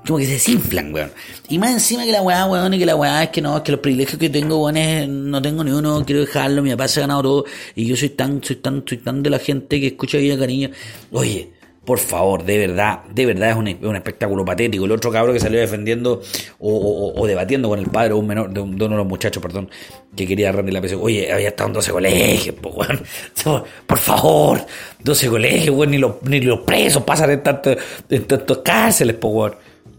Como 0.06 0.18
que 0.18 0.26
se 0.26 0.32
desinflan, 0.32 0.94
weón. 0.94 1.10
Y 1.48 1.58
más 1.58 1.72
encima 1.72 2.04
que 2.04 2.12
la 2.12 2.22
weá, 2.22 2.46
weón, 2.46 2.74
y 2.74 2.78
que 2.78 2.86
la 2.86 2.94
weá 2.94 3.24
es 3.24 3.30
que 3.30 3.40
no, 3.40 3.56
es 3.56 3.62
que 3.62 3.72
los 3.72 3.80
privilegios 3.80 4.18
que 4.18 4.30
tengo, 4.30 4.62
weón, 4.62 4.76
es, 4.76 5.08
no 5.08 5.42
tengo 5.42 5.64
ni 5.64 5.72
uno, 5.72 6.04
quiero 6.04 6.20
dejarlo, 6.20 6.62
mi 6.62 6.70
papá 6.70 6.86
se 6.86 7.00
ha 7.00 7.02
ganado 7.02 7.22
todo, 7.22 7.44
y 7.74 7.86
yo 7.86 7.96
soy 7.96 8.10
tan, 8.10 8.42
soy 8.44 8.56
tan, 8.56 8.84
soy 8.86 8.98
tan 8.98 9.22
de 9.22 9.30
la 9.30 9.40
gente 9.40 9.80
que 9.80 9.88
escucha 9.88 10.18
vida 10.18 10.38
cariño. 10.38 10.70
Oye, 11.10 11.50
por 11.84 11.98
favor, 11.98 12.44
de 12.44 12.58
verdad, 12.58 13.04
de 13.12 13.26
verdad 13.26 13.50
es 13.50 13.56
un, 13.56 13.96
espectáculo 13.96 14.44
patético. 14.44 14.86
El 14.86 14.92
otro 14.92 15.10
cabrón 15.10 15.34
que 15.34 15.40
salió 15.40 15.60
defendiendo 15.60 16.22
o, 16.58 17.24
debatiendo 17.26 17.68
con 17.68 17.78
el 17.78 17.86
padre 17.86 18.14
un 18.14 18.26
menor, 18.26 18.50
de, 18.50 18.60
uno 18.60 18.88
de 18.88 18.96
los 18.96 19.06
muchachos, 19.06 19.42
perdón, 19.42 19.68
que 20.16 20.26
quería 20.26 20.50
rendir 20.50 20.74
la 20.74 20.80
PC. 20.80 20.94
Oye, 20.94 21.30
había 21.30 21.48
estado 21.48 21.68
en 21.68 21.74
12 21.74 21.92
colegios, 21.92 22.56
Por 23.86 23.98
favor, 23.98 24.64
12 25.02 25.28
colegios, 25.28 25.88
ni 25.88 25.98
los, 25.98 26.22
ni 26.22 26.40
los 26.40 26.60
presos 26.60 27.02
pasan 27.02 27.30
en, 27.30 27.42
tantas 27.42 28.58
cárceles, 28.58 29.16
pues, 29.16 29.52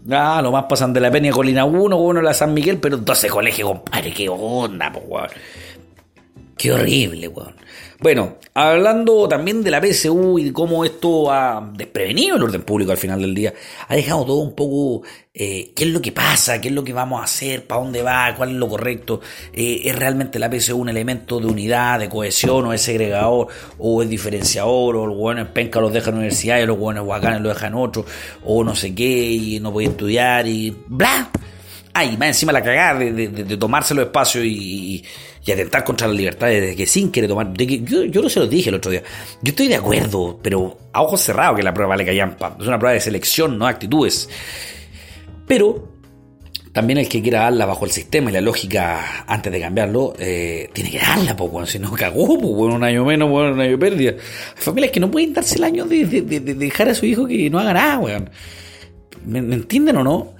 Ah, 0.08 0.40
lo 0.40 0.52
más 0.52 0.66
pasan 0.68 0.92
de 0.92 1.00
la 1.00 1.10
Peña 1.10 1.32
Colina 1.32 1.64
1, 1.64 1.96
uno 1.96 2.22
la 2.22 2.32
San 2.32 2.54
Miguel, 2.54 2.78
pero 2.78 2.96
12 2.96 3.28
colegios, 3.28 3.68
compadre, 3.68 4.12
qué 4.12 4.28
onda, 4.28 4.92
pues, 4.92 5.32
Qué 6.56 6.72
horrible, 6.72 7.28
weón. 7.28 7.54
Bueno, 7.98 8.36
hablando 8.52 9.26
también 9.26 9.62
de 9.62 9.70
la 9.70 9.80
PSU 9.80 10.38
y 10.38 10.44
de 10.44 10.52
cómo 10.52 10.84
esto 10.84 11.32
ha 11.32 11.66
desprevenido 11.74 12.36
el 12.36 12.42
orden 12.42 12.62
público 12.62 12.92
al 12.92 12.98
final 12.98 13.22
del 13.22 13.34
día, 13.34 13.54
ha 13.88 13.94
dejado 13.96 14.26
todo 14.26 14.36
un 14.36 14.54
poco 14.54 15.02
eh, 15.32 15.72
qué 15.74 15.84
es 15.84 15.90
lo 15.90 16.02
que 16.02 16.12
pasa, 16.12 16.60
qué 16.60 16.68
es 16.68 16.74
lo 16.74 16.84
que 16.84 16.92
vamos 16.92 17.22
a 17.22 17.24
hacer, 17.24 17.66
para 17.66 17.80
dónde 17.80 18.02
va, 18.02 18.34
cuál 18.36 18.50
es 18.50 18.56
lo 18.56 18.68
correcto. 18.68 19.22
Eh, 19.50 19.80
¿Es 19.84 19.96
realmente 19.96 20.38
la 20.38 20.50
PSU 20.50 20.76
un 20.76 20.90
elemento 20.90 21.40
de 21.40 21.46
unidad, 21.46 21.98
de 21.98 22.10
cohesión, 22.10 22.66
o 22.66 22.72
es 22.74 22.82
segregador, 22.82 23.48
o 23.78 24.02
es 24.02 24.08
diferenciador, 24.10 24.96
o 24.96 25.06
los 25.06 25.16
buenos 25.16 25.48
penca 25.48 25.80
los 25.80 25.92
dejan 25.92 26.14
en 26.14 26.18
universidad 26.18 26.58
y 26.58 26.66
los 26.66 26.78
buenos 26.78 27.06
guacanes 27.06 27.40
los 27.40 27.54
dejan 27.54 27.74
otros, 27.74 28.04
o 28.44 28.62
no 28.62 28.74
sé 28.74 28.94
qué, 28.94 29.30
y 29.32 29.58
no 29.60 29.72
voy 29.72 29.86
a 29.86 29.88
estudiar, 29.88 30.46
y 30.46 30.76
bla? 30.86 31.30
Ay, 31.98 32.16
más 32.16 32.28
encima 32.28 32.52
la 32.52 32.62
cagada 32.62 32.98
de, 32.98 33.56
tomarse 33.56 33.94
los 33.94 34.06
espacios 34.06 34.44
y 34.44 35.04
y 35.46 35.52
atentar 35.52 35.84
contra 35.84 36.08
la 36.08 36.12
libertad 36.12 36.48
de 36.48 36.74
que 36.74 36.86
sin 36.86 37.10
quiere 37.10 37.28
tomar. 37.28 37.52
yo, 37.54 38.04
yo 38.04 38.20
no 38.20 38.28
se 38.28 38.40
lo 38.40 38.46
dije 38.48 38.68
el 38.68 38.74
otro 38.74 38.90
día. 38.90 39.02
Yo 39.40 39.50
estoy 39.50 39.68
de 39.68 39.76
acuerdo, 39.76 40.40
pero 40.42 40.76
a 40.92 41.02
ojos 41.02 41.20
cerrados 41.20 41.56
que 41.56 41.62
la 41.62 41.72
prueba 41.72 41.90
vale 41.90 42.04
callampa. 42.04 42.56
Es 42.60 42.66
una 42.66 42.78
prueba 42.78 42.94
de 42.94 43.00
selección, 43.00 43.56
no 43.56 43.66
de 43.66 43.70
actitudes. 43.70 44.28
Pero 45.46 45.92
también 46.72 46.98
el 46.98 47.08
que 47.08 47.22
quiera 47.22 47.42
darla 47.42 47.64
bajo 47.64 47.84
el 47.84 47.92
sistema 47.92 48.30
y 48.30 48.32
la 48.32 48.40
lógica 48.40 49.24
antes 49.28 49.52
de 49.52 49.60
cambiarlo, 49.60 50.14
eh, 50.18 50.68
tiene 50.72 50.90
que 50.90 50.98
darla, 50.98 51.36
pues, 51.36 51.70
si 51.70 51.78
no 51.78 51.92
cagó, 51.92 52.26
pues, 52.26 52.74
un 52.74 52.82
año 52.82 53.04
menos, 53.04 53.30
bueno, 53.30 53.52
un 53.52 53.60
año 53.60 53.70
de 53.70 53.78
pérdida. 53.78 54.10
Hay 54.10 54.62
familias 54.62 54.90
que 54.90 54.98
no 54.98 55.12
pueden 55.12 55.32
darse 55.32 55.54
el 55.54 55.64
año 55.64 55.84
de, 55.84 56.04
dejar 56.04 56.88
a 56.88 56.94
su 56.94 57.06
hijo 57.06 57.24
que 57.24 57.48
no 57.50 57.60
haga 57.60 57.72
nada, 57.72 57.98
weón. 58.00 58.30
¿Me, 59.24 59.38
entienden 59.38 59.96
o 59.98 60.04
no? 60.04 60.34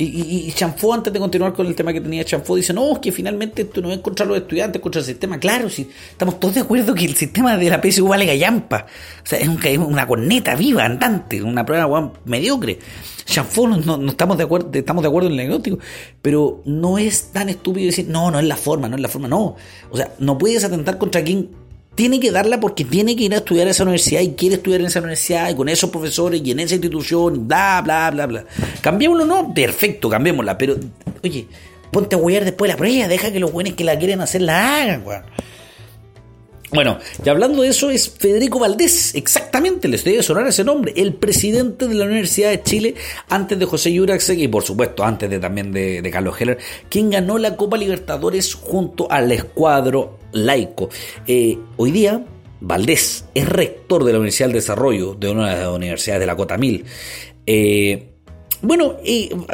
Y, 0.00 0.46
y, 0.46 0.52
Chanfo, 0.52 0.94
antes 0.94 1.12
de 1.12 1.18
continuar 1.18 1.52
con 1.52 1.66
el 1.66 1.74
tema 1.74 1.92
que 1.92 2.00
tenía 2.00 2.24
Chanfo, 2.24 2.54
dice, 2.54 2.72
no, 2.72 2.92
es 2.92 2.98
que 3.00 3.10
finalmente 3.10 3.62
esto 3.62 3.80
no 3.80 3.90
es 3.90 3.98
contra 3.98 4.24
los 4.24 4.36
estudiantes, 4.36 4.80
contra 4.80 5.00
el 5.00 5.04
sistema. 5.04 5.40
Claro, 5.40 5.68
si 5.68 5.90
estamos 6.10 6.38
todos 6.38 6.54
de 6.54 6.60
acuerdo 6.60 6.94
que 6.94 7.04
el 7.04 7.16
sistema 7.16 7.56
de 7.56 7.68
la 7.68 7.80
PSU 7.82 8.06
vale 8.06 8.24
gallampa. 8.24 8.86
O 9.24 9.26
sea, 9.26 9.40
es, 9.40 9.48
una 9.78 10.06
corneta 10.06 10.54
viva, 10.54 10.84
andante, 10.84 11.42
una 11.42 11.66
prueba 11.66 12.12
mediocre. 12.26 12.78
Chanfo, 13.24 13.66
no, 13.66 13.96
no, 13.96 14.08
estamos 14.08 14.38
de 14.38 14.44
acuerdo, 14.44 14.70
estamos 14.72 15.02
de 15.02 15.08
acuerdo 15.08 15.26
en 15.26 15.32
el 15.32 15.38
diagnóstico, 15.38 15.78
pero 16.22 16.62
no 16.64 16.96
es 16.98 17.32
tan 17.32 17.48
estúpido 17.48 17.86
decir, 17.86 18.06
no, 18.08 18.30
no 18.30 18.38
es 18.38 18.46
la 18.46 18.56
forma, 18.56 18.88
no 18.88 18.94
es 18.94 19.02
la 19.02 19.08
forma, 19.08 19.26
no. 19.26 19.56
O 19.90 19.96
sea, 19.96 20.12
no 20.20 20.38
puedes 20.38 20.62
atentar 20.62 20.96
contra 20.96 21.24
quien 21.24 21.50
tiene 21.98 22.20
que 22.20 22.30
darla 22.30 22.60
porque 22.60 22.84
tiene 22.84 23.16
que 23.16 23.24
ir 23.24 23.34
a 23.34 23.38
estudiar 23.38 23.66
a 23.66 23.72
esa 23.72 23.82
universidad 23.82 24.20
y 24.20 24.34
quiere 24.34 24.54
estudiar 24.54 24.82
en 24.82 24.86
esa 24.86 25.00
universidad 25.00 25.50
y 25.50 25.56
con 25.56 25.68
esos 25.68 25.90
profesores 25.90 26.40
y 26.44 26.52
en 26.52 26.60
esa 26.60 26.76
institución, 26.76 27.48
bla, 27.48 27.80
bla, 27.82 28.08
bla, 28.12 28.26
bla. 28.26 28.44
Cambiémoslo, 28.80 29.24
¿no? 29.24 29.52
Perfecto, 29.52 30.08
cambiémosla, 30.08 30.56
pero, 30.56 30.76
oye, 31.24 31.48
ponte 31.90 32.14
a 32.14 32.18
huear 32.20 32.44
después 32.44 32.70
la 32.70 32.76
prueba, 32.76 33.08
deja 33.08 33.32
que 33.32 33.40
los 33.40 33.50
buenos 33.50 33.72
que 33.72 33.82
la 33.82 33.98
quieren 33.98 34.20
hacer 34.20 34.42
la 34.42 34.80
hagan, 34.80 35.04
weón. 35.04 35.24
Bueno, 36.70 36.98
y 37.24 37.28
hablando 37.28 37.62
de 37.62 37.68
eso 37.68 37.90
es 37.90 38.10
Federico 38.10 38.58
Valdés, 38.58 39.14
exactamente, 39.14 39.88
les 39.88 40.04
debe 40.04 40.22
sonar 40.22 40.46
ese 40.46 40.64
nombre, 40.64 40.92
el 40.96 41.14
presidente 41.14 41.88
de 41.88 41.94
la 41.94 42.04
Universidad 42.04 42.50
de 42.50 42.62
Chile 42.62 42.94
antes 43.30 43.58
de 43.58 43.64
José 43.64 43.90
Yuraxek 43.92 44.38
y 44.38 44.48
por 44.48 44.62
supuesto 44.62 45.02
antes 45.02 45.30
de 45.30 45.38
también 45.38 45.72
de, 45.72 46.06
Carlos 46.12 46.38
Heller, 46.38 46.58
quien 46.90 47.08
ganó 47.08 47.38
la 47.38 47.56
Copa 47.56 47.78
Libertadores 47.78 48.54
junto 48.54 49.10
al 49.10 49.32
escuadro 49.32 50.18
laico. 50.32 50.90
Eh, 51.26 51.58
hoy 51.78 51.90
día, 51.90 52.22
Valdés 52.60 53.24
es 53.34 53.48
rector 53.48 54.04
de 54.04 54.12
la 54.12 54.18
Universidad 54.18 54.48
del 54.48 54.56
Desarrollo, 54.56 55.14
de 55.14 55.30
una 55.30 55.54
de 55.54 55.62
las 55.62 55.74
universidades 55.74 56.20
de 56.20 56.26
la 56.26 56.36
Cota 56.36 56.58
Mil. 56.58 56.84
Eh, 57.46 58.08
bueno, 58.60 58.96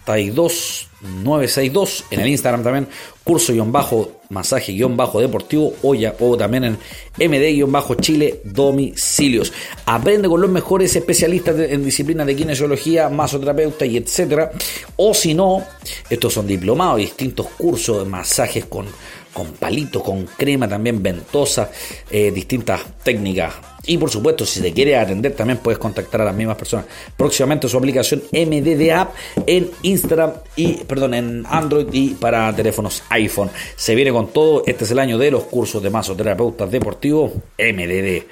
962 0.06 2.04
en 2.10 2.20
el 2.20 2.28
Instagram 2.28 2.62
también 2.62 2.86
curso-masaje-deportivo 3.24 5.74
o, 5.82 5.96
o 6.20 6.36
también 6.36 6.64
en 6.64 6.78
md-chile 7.18 8.42
domicilios. 8.44 9.52
Aprende 9.86 10.28
con 10.28 10.40
los 10.40 10.50
mejores 10.50 10.94
especialistas 10.96 11.56
en 11.58 11.84
disciplinas 11.84 12.26
de 12.26 12.36
kinesiología 12.36 13.08
masoterapeuta 13.08 13.86
y 13.86 13.96
etcétera. 13.98 14.50
O 14.96 15.14
si 15.14 15.34
no 15.34 15.62
estos 16.08 16.32
son 16.34 16.46
diplomados 16.46 16.98
distintos 16.98 17.46
cursos 17.56 18.04
de 18.04 18.10
masajes 18.10 18.66
con 18.66 18.86
con 19.32 19.52
palitos, 19.52 20.02
con 20.02 20.26
crema 20.26 20.68
también 20.68 21.02
ventosa, 21.02 21.70
eh, 22.10 22.30
distintas 22.30 22.80
técnicas. 23.02 23.54
Y 23.86 23.96
por 23.96 24.10
supuesto, 24.10 24.44
si 24.44 24.60
te 24.60 24.72
quieres 24.72 24.98
atender, 24.98 25.32
también 25.32 25.58
puedes 25.58 25.78
contactar 25.78 26.20
a 26.20 26.24
las 26.24 26.34
mismas 26.34 26.56
personas. 26.56 26.86
Próximamente 27.16 27.68
su 27.68 27.78
aplicación 27.78 28.22
MDD 28.32 28.90
App 28.92 29.14
en 29.46 29.70
Instagram 29.82 30.32
y, 30.54 30.74
perdón, 30.84 31.14
en 31.14 31.44
Android 31.48 31.86
y 31.92 32.10
para 32.10 32.54
teléfonos 32.54 33.02
iPhone. 33.08 33.50
Se 33.76 33.94
viene 33.94 34.12
con 34.12 34.28
todo. 34.32 34.64
Este 34.66 34.84
es 34.84 34.90
el 34.90 34.98
año 34.98 35.16
de 35.18 35.30
los 35.30 35.44
cursos 35.44 35.82
de 35.82 35.90
masoterapeutas 35.90 36.70
deportivos 36.70 37.32
MDD. 37.58 38.24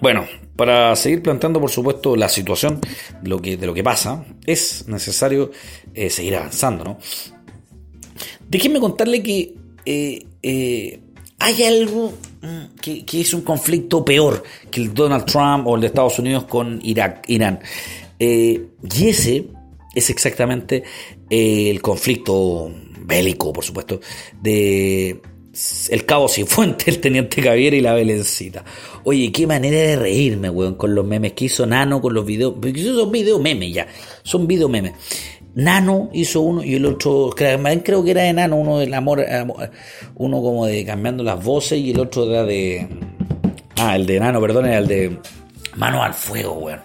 Bueno, 0.00 0.26
para 0.56 0.94
seguir 0.96 1.22
planteando, 1.22 1.60
por 1.60 1.70
supuesto, 1.70 2.14
la 2.14 2.28
situación 2.28 2.80
de 3.22 3.28
lo 3.28 3.40
que, 3.40 3.56
de 3.56 3.66
lo 3.66 3.74
que 3.74 3.82
pasa, 3.82 4.24
es 4.46 4.86
necesario 4.86 5.50
eh, 5.94 6.10
seguir 6.10 6.36
avanzando, 6.36 6.84
¿no? 6.84 6.98
Déjenme 8.48 8.80
contarle 8.80 9.22
que 9.22 9.54
eh, 9.86 10.26
eh, 10.42 11.00
hay 11.38 11.62
algo 11.64 12.12
mm, 12.42 12.76
que, 12.80 13.20
es 13.20 13.34
un 13.34 13.42
conflicto 13.42 14.04
peor 14.04 14.42
que 14.70 14.80
el 14.80 14.94
Donald 14.94 15.24
Trump 15.24 15.66
o 15.66 15.74
el 15.74 15.82
de 15.82 15.86
Estados 15.88 16.18
Unidos 16.18 16.44
con 16.44 16.80
Irak, 16.82 17.24
Irán. 17.28 17.60
Eh, 18.18 18.66
y 18.82 19.08
ese 19.08 19.46
es 19.94 20.10
exactamente 20.10 20.82
el 21.28 21.80
conflicto 21.82 22.70
bélico, 23.00 23.52
por 23.52 23.64
supuesto, 23.64 24.00
de 24.40 25.20
el 25.90 26.04
cabo 26.04 26.28
fuente 26.28 26.84
el 26.90 27.00
teniente 27.00 27.42
Javier 27.42 27.74
y 27.74 27.80
la 27.80 27.94
Belencita. 27.94 28.64
Oye, 29.04 29.30
qué 29.30 29.46
manera 29.46 29.76
de 29.76 29.96
reírme, 29.96 30.50
weón, 30.50 30.74
con 30.74 30.94
los 30.94 31.06
memes 31.06 31.32
que 31.32 31.46
hizo 31.46 31.66
Nano, 31.66 32.00
con 32.00 32.14
los 32.14 32.24
videos. 32.24 32.54
Porque 32.60 32.82
son 32.82 33.12
videos 33.12 33.40
memes 33.40 33.72
ya, 33.72 33.86
son 34.22 34.46
video 34.46 34.68
memes. 34.68 34.92
Nano 35.54 36.10
hizo 36.12 36.40
uno 36.40 36.64
y 36.64 36.74
el 36.74 36.84
otro, 36.84 37.30
creo 37.36 38.04
que 38.04 38.10
era 38.10 38.22
de 38.22 38.32
Nano, 38.32 38.56
uno 38.56 38.78
del 38.78 38.92
amor, 38.92 39.24
uno 40.16 40.42
como 40.42 40.66
de 40.66 40.84
cambiando 40.84 41.22
las 41.22 41.42
voces 41.42 41.78
y 41.78 41.92
el 41.92 42.00
otro 42.00 42.28
era 42.28 42.44
de... 42.44 42.88
Ah, 43.76 43.96
el 43.96 44.06
de 44.06 44.20
Nano, 44.20 44.40
perdón, 44.40 44.66
era 44.66 44.78
el 44.78 44.86
de 44.86 45.18
Mano 45.76 46.02
al 46.02 46.14
Fuego, 46.14 46.54
weón. 46.54 46.80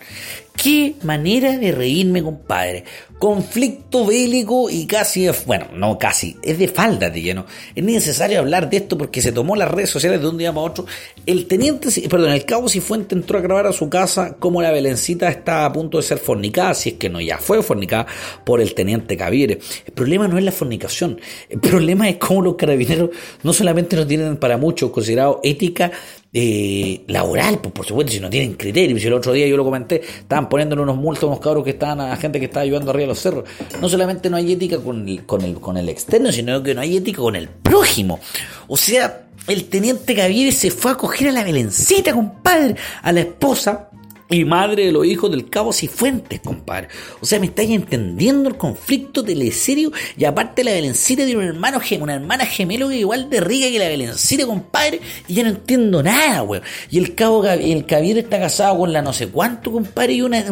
Qué 0.55 0.95
manera 1.03 1.57
de 1.57 1.71
reírme, 1.71 2.21
compadre. 2.21 2.83
Conflicto 3.19 4.05
bélico 4.05 4.69
y 4.69 4.87
casi, 4.87 5.27
bueno, 5.45 5.65
no 5.73 5.99
casi, 5.99 6.37
es 6.41 6.57
de 6.57 6.69
falda 6.69 7.09
de 7.09 7.21
lleno. 7.21 7.45
Es 7.75 7.83
necesario 7.83 8.39
hablar 8.39 8.69
de 8.69 8.77
esto 8.77 8.97
porque 8.97 9.21
se 9.21 9.33
tomó 9.33 9.57
las 9.57 9.69
redes 9.69 9.89
sociales 9.89 10.21
de 10.21 10.29
un 10.29 10.37
día 10.37 10.53
para 10.53 10.65
otro. 10.65 10.85
El 11.25 11.45
teniente, 11.45 11.89
perdón, 12.07 12.31
el 12.31 12.45
cabo 12.45 12.69
Cifuente 12.69 13.15
entró 13.15 13.37
a 13.37 13.41
grabar 13.41 13.67
a 13.67 13.73
su 13.73 13.89
casa 13.89 14.37
como 14.39 14.61
la 14.61 14.71
Belencita 14.71 15.27
está 15.27 15.65
a 15.65 15.73
punto 15.73 15.97
de 15.97 16.03
ser 16.03 16.17
fornicada, 16.17 16.73
si 16.73 16.89
es 16.89 16.95
que 16.95 17.09
no 17.09 17.19
ya 17.19 17.39
fue 17.39 17.61
fornicada 17.61 18.07
por 18.45 18.61
el 18.61 18.73
teniente 18.73 19.17
Caviere. 19.17 19.59
El 19.85 19.93
problema 19.93 20.29
no 20.29 20.37
es 20.37 20.45
la 20.45 20.53
fornicación, 20.53 21.19
el 21.49 21.59
problema 21.59 22.07
es 22.07 22.15
cómo 22.15 22.41
los 22.41 22.55
carabineros 22.55 23.09
no 23.43 23.51
solamente 23.51 23.97
no 23.97 24.07
tienen 24.07 24.37
para 24.37 24.57
muchos 24.57 24.91
considerado 24.91 25.41
ética, 25.43 25.91
eh, 26.31 27.03
laboral, 27.07 27.59
pues 27.59 27.73
por 27.73 27.85
supuesto, 27.85 28.11
si 28.11 28.19
no 28.19 28.29
tienen 28.29 28.53
criterios. 28.53 29.01
Si 29.01 29.07
el 29.07 29.13
otro 29.13 29.33
día 29.33 29.47
yo 29.47 29.57
lo 29.57 29.63
comenté, 29.63 30.01
estaban 30.01 30.47
poniéndole 30.47 30.81
unos 30.83 30.97
multos 30.97 31.23
a 31.23 31.27
unos 31.27 31.39
cabros 31.39 31.63
que 31.63 31.71
estaban 31.71 32.01
a 32.01 32.15
gente 32.17 32.39
que 32.39 32.45
estaba 32.45 32.63
ayudando 32.63 32.91
arriba 32.91 33.03
de 33.03 33.07
los 33.07 33.19
cerros. 33.19 33.45
No 33.81 33.89
solamente 33.89 34.29
no 34.29 34.37
hay 34.37 34.53
ética 34.53 34.77
con 34.79 35.07
el, 35.07 35.25
con 35.25 35.41
el, 35.41 35.55
con 35.55 35.77
el 35.77 35.89
externo, 35.89 36.31
sino 36.31 36.61
que 36.61 36.75
no 36.75 36.81
hay 36.81 36.97
ética 36.97 37.21
con 37.21 37.35
el 37.35 37.49
prójimo. 37.49 38.19
O 38.67 38.77
sea, 38.77 39.25
el 39.47 39.65
teniente 39.65 40.13
Gavier 40.13 40.53
se 40.53 40.69
fue 40.69 40.91
a 40.91 40.95
coger 40.95 41.29
a 41.29 41.31
la 41.31 41.43
Belencita, 41.43 42.13
compadre, 42.13 42.75
a 43.01 43.11
la 43.11 43.21
esposa 43.21 43.89
y 44.29 44.45
madre 44.45 44.85
de 44.85 44.91
los 44.91 45.05
hijos 45.05 45.31
del 45.31 45.49
Cabo 45.49 45.73
Cifuentes, 45.73 46.39
compadre. 46.39 46.87
O 47.19 47.25
sea, 47.25 47.39
me 47.39 47.47
estáis 47.47 47.71
entendiendo 47.71 48.47
el 48.47 48.57
conflicto 48.57 49.23
teleserio 49.23 49.91
y 50.15 50.25
aparte 50.25 50.63
la 50.63 50.71
Belencita 50.71 51.25
tiene 51.25 51.41
un 51.41 51.47
hermano, 51.47 51.81
una 51.99 52.13
hermana 52.13 52.45
gemelo 52.45 52.89
que 52.89 52.97
igual 52.97 53.29
de 53.29 53.39
rica 53.39 53.67
que 53.69 53.79
la 53.79 53.87
Belencita, 53.87 54.45
compadre, 54.45 55.01
y 55.27 55.33
ya 55.33 55.43
no 55.43 55.49
entiendo 55.49 56.03
nada, 56.03 56.43
weón. 56.43 56.63
Y 56.91 56.99
el 56.99 57.15
Cabo, 57.15 57.43
el 57.43 57.85
Cavier 57.87 58.19
está 58.19 58.39
casado 58.39 58.77
con 58.77 58.93
la 58.93 59.01
no 59.01 59.13
sé 59.13 59.29
cuánto, 59.29 59.71
compadre, 59.71 60.13
y 60.13 60.21
una, 60.21 60.45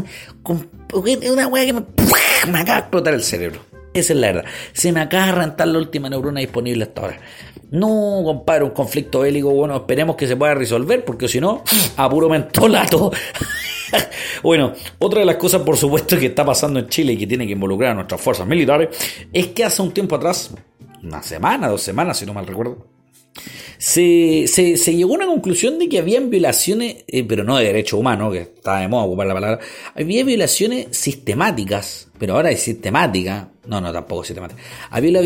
una 0.43 1.47
weá 1.47 1.65
que 1.65 1.73
me, 1.73 1.83
me 2.51 2.59
acaba 2.59 2.75
de 2.75 2.79
explotar 2.79 3.13
el 3.13 3.23
cerebro. 3.23 3.61
Esa 3.93 4.13
es 4.13 4.19
la 4.19 4.27
verdad. 4.27 4.45
Se 4.73 4.91
me 4.91 5.01
acaba 5.01 5.27
de 5.27 5.31
rentar 5.33 5.67
la 5.67 5.77
última 5.77 6.09
neurona 6.09 6.39
disponible 6.39 6.83
hasta 6.83 7.01
ahora. 7.01 7.19
No, 7.69 8.21
compadre, 8.23 8.63
un 8.63 8.69
conflicto 8.71 9.19
bélico, 9.19 9.49
bueno, 9.51 9.75
esperemos 9.75 10.15
que 10.15 10.25
se 10.25 10.35
pueda 10.35 10.55
resolver, 10.55 11.03
porque 11.03 11.27
si 11.27 11.41
no, 11.41 11.63
a 11.97 12.09
mentolato. 12.09 13.11
bueno, 14.43 14.73
otra 14.99 15.21
de 15.21 15.25
las 15.25 15.37
cosas, 15.37 15.61
por 15.61 15.77
supuesto, 15.77 16.17
que 16.17 16.27
está 16.27 16.45
pasando 16.45 16.79
en 16.79 16.87
Chile 16.87 17.13
y 17.13 17.17
que 17.17 17.27
tiene 17.27 17.45
que 17.45 17.53
involucrar 17.53 17.91
a 17.91 17.95
nuestras 17.95 18.21
fuerzas 18.21 18.47
militares, 18.47 18.89
es 19.31 19.47
que 19.47 19.63
hace 19.63 19.81
un 19.81 19.91
tiempo 19.91 20.15
atrás, 20.15 20.51
una 21.03 21.21
semana, 21.23 21.67
dos 21.67 21.81
semanas, 21.81 22.17
si 22.17 22.25
no 22.25 22.33
mal 22.33 22.47
recuerdo, 22.47 22.85
se, 23.77 24.47
llegó 24.95 25.13
a 25.13 25.17
una 25.17 25.27
conclusión 25.27 25.77
de 25.77 25.87
que 25.87 25.99
habían 25.99 26.29
violaciones, 26.29 27.05
eh, 27.07 27.23
pero 27.23 27.43
no 27.43 27.57
de 27.57 27.65
derecho 27.65 27.97
humano, 27.97 28.31
que 28.31 28.39
está 28.39 28.79
de 28.79 28.87
moda 28.87 29.03
ocupar 29.05 29.27
la 29.27 29.33
palabra, 29.33 29.59
había 29.95 30.23
violaciones 30.23 30.87
sistemáticas, 30.91 32.09
pero 32.17 32.35
ahora 32.35 32.49
es 32.51 32.61
sistemática, 32.61 33.49
no, 33.67 33.79
no, 33.79 33.93
tampoco 33.93 34.23
sistemática, 34.23 34.61
había, 34.89 35.21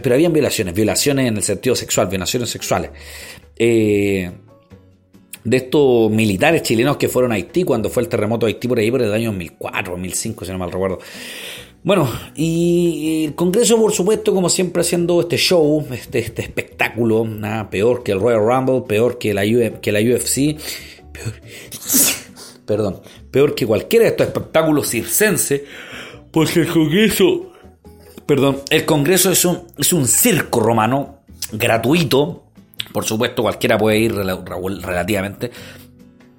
pero 0.00 0.14
habían 0.14 0.32
violaciones, 0.32 0.74
violaciones 0.74 1.28
en 1.28 1.36
el 1.36 1.42
sentido 1.42 1.74
sexual, 1.74 2.06
violaciones 2.08 2.50
sexuales. 2.50 2.90
Eh, 3.56 4.30
de 5.48 5.56
estos 5.56 6.10
militares 6.10 6.62
chilenos 6.62 6.96
que 6.96 7.08
fueron 7.08 7.32
a 7.32 7.36
Haití 7.36 7.64
cuando 7.64 7.88
fue 7.88 8.02
el 8.02 8.08
terremoto 8.08 8.46
de 8.46 8.52
Haití 8.52 8.68
por 8.68 8.78
ahí 8.78 8.90
por 8.90 9.02
el 9.02 9.12
año 9.12 9.30
2004 9.30 9.92
2005, 9.92 10.44
si 10.44 10.52
no 10.52 10.58
mal 10.58 10.70
recuerdo. 10.70 10.98
Bueno, 11.84 12.10
y 12.34 13.24
el 13.26 13.34
Congreso, 13.34 13.78
por 13.78 13.92
supuesto, 13.92 14.34
como 14.34 14.48
siempre, 14.48 14.82
haciendo 14.82 15.20
este 15.20 15.36
show, 15.36 15.86
este, 15.92 16.18
este 16.18 16.42
espectáculo, 16.42 17.24
nada 17.24 17.70
peor 17.70 18.02
que 18.02 18.12
el 18.12 18.20
Royal 18.20 18.40
Rumble, 18.40 18.82
peor 18.86 19.16
que 19.16 19.32
la, 19.32 19.42
que 19.80 19.92
la 19.92 20.00
UFC, 20.00 20.58
peor, 21.12 21.34
perdón, 22.66 23.00
peor 23.30 23.54
que 23.54 23.66
cualquiera 23.66 24.04
de 24.04 24.10
estos 24.10 24.26
espectáculos 24.26 24.90
circense, 24.90 25.64
porque 26.32 26.60
el 26.60 26.68
Congreso, 26.68 27.52
perdón, 28.26 28.60
el 28.70 28.84
Congreso 28.84 29.30
es 29.30 29.44
un, 29.44 29.62
es 29.78 29.92
un 29.92 30.06
circo 30.06 30.60
romano 30.60 31.20
gratuito, 31.52 32.47
por 32.92 33.04
supuesto, 33.04 33.42
cualquiera 33.42 33.78
puede 33.78 33.98
ir 33.98 34.14
relativamente, 34.14 35.50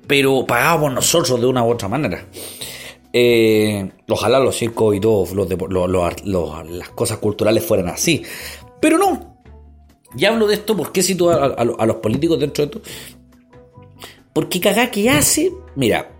pero 0.07 0.45
pagado 0.45 0.81
por 0.81 0.91
nosotros 0.91 1.39
de 1.39 1.45
una 1.45 1.63
u 1.63 1.71
otra 1.71 1.87
manera. 1.87 2.25
Eh, 3.11 3.91
ojalá 4.07 4.39
los 4.39 4.55
circos 4.55 4.95
y 4.95 4.99
todos 4.99 5.31
los, 5.31 5.49
las 6.69 6.89
cosas 6.89 7.17
culturales 7.17 7.65
fueran 7.65 7.89
así. 7.89 8.23
Pero 8.79 8.97
no. 8.97 9.37
Ya 10.15 10.29
hablo 10.29 10.47
de 10.47 10.55
esto 10.55 10.75
porque 10.75 11.03
cito 11.03 11.29
a, 11.29 11.45
a, 11.45 11.85
los 11.85 11.97
políticos 11.97 12.39
dentro 12.39 12.65
de 12.65 12.77
esto. 12.77 12.89
Porque 14.33 14.59
cagá 14.59 14.89
que 14.89 15.09
hace, 15.09 15.51
mira, 15.75 16.11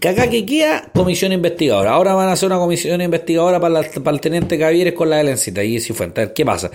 que 0.00 0.08
acá 0.08 0.30
que 0.30 0.46
queda 0.46 0.90
comisión 0.94 1.30
investigadora. 1.32 1.92
Ahora 1.92 2.14
van 2.14 2.30
a 2.30 2.32
hacer 2.32 2.46
una 2.46 2.58
comisión 2.58 3.02
investigadora 3.02 3.60
para, 3.60 3.80
el 3.80 4.20
teniente 4.20 4.58
Cavieres 4.58 4.94
con 4.94 5.10
la 5.10 5.16
de 5.16 5.24
Lencita 5.24 5.62
y 5.62 5.78
si 5.78 5.92
fue. 5.92 6.10
¿Qué 6.34 6.44
pasa? 6.44 6.70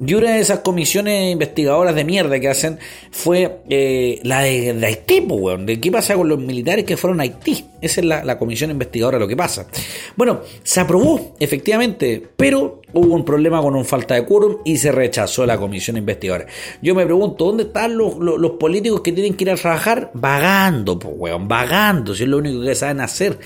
Y 0.00 0.14
una 0.14 0.34
de 0.34 0.40
esas 0.40 0.60
comisiones 0.60 1.32
investigadoras 1.32 1.96
de 1.96 2.04
mierda 2.04 2.38
que 2.38 2.48
hacen 2.48 2.78
fue 3.10 3.62
eh, 3.68 4.20
la 4.22 4.42
de, 4.42 4.78
Haití, 4.86 5.22
pues. 5.22 5.66
De 5.66 5.80
qué 5.80 5.90
pasa 5.90 6.14
con 6.14 6.28
los 6.28 6.38
militares 6.38 6.84
que 6.84 6.96
fueron 6.96 7.18
a 7.18 7.24
Haití. 7.24 7.64
Esa 7.82 8.00
es 8.00 8.06
la 8.06 8.38
comisión 8.38 8.70
investigadora, 8.70 9.18
lo 9.18 9.26
que 9.26 9.36
pasa. 9.36 9.66
Bueno, 10.14 10.40
se 10.62 10.78
aprobó, 10.78 11.34
efectivamente, 11.40 12.22
pero 12.36 12.80
hubo 12.92 13.14
un 13.14 13.24
problema 13.24 13.60
con 13.60 13.74
un 13.74 13.84
falta 13.84 14.14
de 14.14 14.24
quórum 14.24 14.58
y 14.64 14.76
se 14.76 14.92
rechazó 14.92 15.44
la 15.46 15.58
comisión 15.58 15.96
investigadora. 15.96 16.46
Yo 16.80 16.94
me 16.94 17.04
pregunto, 17.04 17.46
¿dónde 17.46 17.64
están 17.64 17.96
los, 17.96 18.16
los, 18.18 18.52
políticos 18.52 19.00
que 19.02 19.12
tienen 19.12 19.34
que 19.34 19.44
ir 19.44 19.50
a 19.50 19.56
trabajar? 19.56 20.10
Vagando, 20.14 20.98
pues, 20.98 21.14
weón, 21.16 21.48
vagando, 21.48 22.14
si 22.14 22.24
es 22.24 22.28
lo 22.28 22.38
único 22.38 22.62
que 22.62 22.74
saben 22.74 23.00
hacer. 23.00 23.38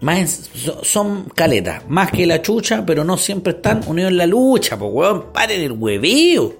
Más, 0.00 0.50
son 0.82 1.24
caletas, 1.34 1.82
más 1.88 2.12
que 2.12 2.24
la 2.24 2.40
chucha, 2.40 2.86
pero 2.86 3.02
no 3.02 3.16
siempre 3.16 3.54
están 3.54 3.82
unidos 3.86 4.12
en 4.12 4.18
la 4.18 4.26
lucha, 4.26 4.78
pues, 4.78 4.90
weón, 4.92 5.32
paren 5.32 5.60
el 5.60 5.72
huevío. 5.72 6.56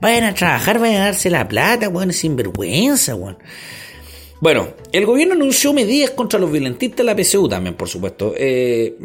Vayan 0.00 0.24
a 0.24 0.34
trabajar, 0.34 0.78
vayan 0.78 1.02
a 1.02 1.04
darse 1.06 1.30
la 1.30 1.48
plata, 1.48 1.88
weón, 1.88 2.12
sin 2.12 2.36
vergüenza, 2.36 3.14
weón. 3.14 3.38
Bueno, 4.40 4.68
el 4.92 5.04
gobierno 5.04 5.34
anunció 5.34 5.72
medidas 5.72 6.10
contra 6.10 6.38
los 6.38 6.52
violentistas 6.52 6.98
de 6.98 7.04
la 7.04 7.20
PSU 7.20 7.48
también, 7.48 7.74
por 7.74 7.88
supuesto. 7.88 8.34
Eh, 8.36 8.96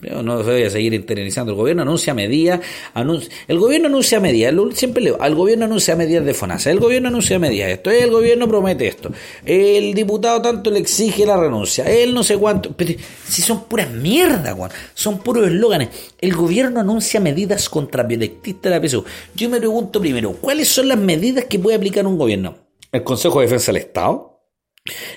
yo 0.00 0.22
no 0.22 0.42
voy 0.42 0.62
a 0.62 0.70
seguir 0.70 0.94
internalizando. 0.94 1.52
El 1.52 1.58
gobierno 1.58 1.82
anuncia 1.82 2.14
medidas. 2.14 2.60
el 2.94 3.58
gobierno 3.58 3.88
anuncia 3.88 4.18
medidas. 4.18 4.54
Siempre 4.72 5.02
leo. 5.02 5.22
El 5.22 5.34
gobierno 5.34 5.66
anuncia 5.66 5.94
medidas 5.94 6.24
de 6.24 6.32
FONASA. 6.32 6.70
El 6.70 6.80
gobierno 6.80 7.08
anuncia 7.08 7.38
medidas. 7.38 7.68
Esto. 7.68 7.90
El 7.90 8.10
gobierno 8.10 8.48
promete 8.48 8.88
esto. 8.88 9.10
El 9.44 9.92
diputado 9.92 10.40
tanto 10.40 10.70
le 10.70 10.78
exige 10.78 11.26
la 11.26 11.36
renuncia. 11.36 11.84
Él 11.84 12.14
no 12.14 12.22
sé 12.22 12.38
cuánto. 12.38 12.72
Pero 12.74 12.94
si 13.28 13.42
son 13.42 13.64
puras 13.64 13.90
mierdas, 13.90 14.54
Juan. 14.54 14.70
Son 14.94 15.18
puros 15.18 15.48
eslóganes. 15.48 15.90
El 16.18 16.34
gobierno 16.34 16.80
anuncia 16.80 17.20
medidas 17.20 17.68
contra 17.68 18.04
violentistas 18.04 18.72
de 18.72 18.80
la 18.80 18.88
PSU. 18.88 19.04
Yo 19.34 19.50
me 19.50 19.58
pregunto 19.58 20.00
primero, 20.00 20.32
¿cuáles 20.32 20.68
son 20.68 20.88
las 20.88 20.98
medidas 20.98 21.44
que 21.44 21.58
puede 21.58 21.76
aplicar 21.76 22.06
un 22.06 22.16
gobierno? 22.16 22.56
¿El 22.90 23.04
Consejo 23.04 23.40
de 23.40 23.46
Defensa 23.46 23.70
del 23.70 23.82
Estado? 23.82 24.37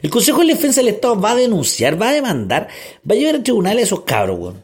El 0.02 0.10
Consejo 0.10 0.42
de 0.42 0.48
Defensa 0.48 0.82
del 0.82 0.90
Estado 0.90 1.20
va 1.20 1.32
a 1.32 1.36
denunciar, 1.36 2.02
va 2.02 2.10
a 2.10 2.14
demandar, 2.14 2.68
va 3.10 3.16
a 3.16 3.18
llevar 3.18 3.36
a 3.36 3.44
tribunal 3.44 3.78
a 3.78 3.82
esos 3.82 4.02
cabros, 4.02 4.40
weón. 4.40 4.64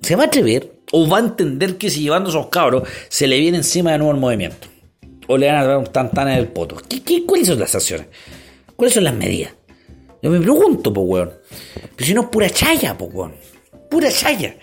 ¿Se 0.00 0.16
va 0.16 0.24
a 0.24 0.26
atrever 0.26 0.72
o 0.90 1.08
va 1.08 1.18
a 1.18 1.20
entender 1.20 1.78
que 1.78 1.88
si 1.88 2.02
llevando 2.02 2.28
a 2.28 2.32
esos 2.32 2.46
cabros 2.48 2.88
se 3.08 3.26
le 3.26 3.38
viene 3.38 3.58
encima 3.58 3.92
de 3.92 3.98
nuevo 3.98 4.12
el 4.12 4.20
movimiento? 4.20 4.68
¿O 5.28 5.36
le 5.36 5.46
van 5.46 5.56
a 5.56 5.64
dar 5.64 5.78
un 5.78 5.86
tantana 5.86 6.32
en 6.34 6.40
el 6.40 6.48
poto? 6.48 6.76
¿Qué, 6.88 7.24
cuáles 7.24 7.46
son 7.46 7.60
las 7.60 7.70
sanciones? 7.70 8.06
¿Cuáles 8.74 8.94
son 8.94 9.04
las 9.04 9.14
medidas? 9.14 9.52
Yo 10.20 10.30
me 10.30 10.40
pregunto, 10.40 10.92
pues, 10.92 11.06
weón. 11.06 11.32
Pero 11.96 12.06
si 12.06 12.14
no 12.14 12.22
es 12.22 12.28
pura 12.28 12.50
chaya, 12.50 12.96
pues, 12.98 13.10
weón. 13.12 13.34
Pura 13.88 14.10
chaya. 14.10 14.56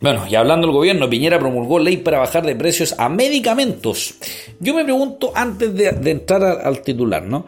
Bueno, 0.00 0.26
y 0.28 0.34
hablando 0.34 0.66
del 0.66 0.76
gobierno, 0.76 1.08
Piñera 1.08 1.38
promulgó 1.38 1.78
ley 1.78 1.96
para 1.96 2.18
bajar 2.18 2.44
de 2.44 2.54
precios 2.54 2.94
a 2.98 3.08
medicamentos. 3.08 4.14
Yo 4.60 4.74
me 4.74 4.84
pregunto, 4.84 5.32
antes 5.34 5.74
de, 5.74 5.88
entrar 6.10 6.42
al 6.44 6.82
titular, 6.82 7.22
¿no? 7.22 7.46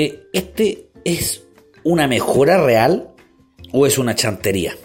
Eh, 0.00 0.28
¿este 0.32 0.90
es 1.04 1.42
una 1.82 2.06
mejora 2.06 2.64
real 2.64 3.08
o 3.72 3.84
es 3.84 3.98
una 3.98 4.14
chantería? 4.14 4.76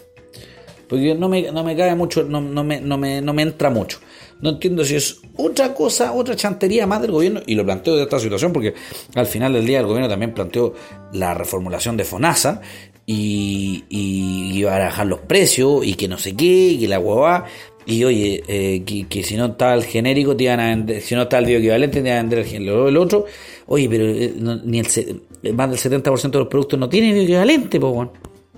Porque 0.88 1.14
no 1.14 1.28
me, 1.28 1.52
no 1.52 1.62
me 1.62 1.76
cae 1.76 1.94
mucho, 1.94 2.24
no, 2.24 2.40
me, 2.40 2.80
no, 2.80 2.98
me, 2.98 3.20
no 3.22 3.32
me 3.32 3.42
entra 3.42 3.70
mucho. 3.70 4.00
No 4.40 4.50
entiendo 4.50 4.84
si 4.84 4.96
es 4.96 5.20
otra 5.36 5.72
cosa, 5.72 6.14
otra 6.14 6.34
chantería 6.34 6.88
más 6.88 7.00
del 7.00 7.12
gobierno, 7.12 7.42
y 7.46 7.54
lo 7.54 7.64
planteo 7.64 7.94
de 7.94 8.02
esta 8.02 8.18
situación, 8.18 8.52
porque 8.52 8.74
al 9.14 9.26
final 9.26 9.52
del 9.52 9.64
día 9.64 9.78
el 9.78 9.86
gobierno 9.86 10.08
también 10.08 10.34
planteó 10.34 10.74
la 11.12 11.32
reformulación 11.32 11.96
de 11.96 12.02
FONASA 12.02 12.60
y, 13.06 13.84
y 13.88 14.58
iba 14.58 14.74
a 14.74 14.80
bajar 14.80 15.06
los 15.06 15.20
precios 15.20 15.86
y 15.86 15.94
que 15.94 16.08
no 16.08 16.18
sé 16.18 16.34
qué, 16.34 16.76
que 16.80 16.88
la 16.88 16.98
huevada. 16.98 17.44
Y 17.86 18.02
oye, 18.02 18.42
eh, 18.48 19.06
que, 19.08 19.22
si 19.22 19.36
no 19.36 19.46
está 19.46 19.74
el 19.74 19.84
genérico, 19.84 20.34
te 20.34 20.44
iban 20.44 20.58
a 20.58 20.70
vender, 20.70 21.02
si 21.02 21.14
no 21.14 21.22
está 21.22 21.38
el 21.38 21.44
bioequivalente, 21.44 22.00
te 22.00 22.08
iban 22.08 22.18
a 22.18 22.22
vender 22.22 22.38
el, 22.40 22.68
el 22.68 22.96
otro. 22.96 23.26
Oye, 23.66 23.88
pero 23.88 24.04
eh, 24.04 24.34
ni 24.64 24.80
el, 24.80 25.54
más 25.54 25.70
del 25.70 26.02
70% 26.02 26.30
de 26.30 26.38
los 26.38 26.48
productos 26.48 26.78
no 26.78 26.88
tienen 26.88 27.14
bioequivalente, 27.14 27.80
pues, 27.80 27.92
bueno. 27.92 28.12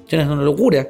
Es 0.08 0.26
una 0.26 0.42
locura. 0.42 0.88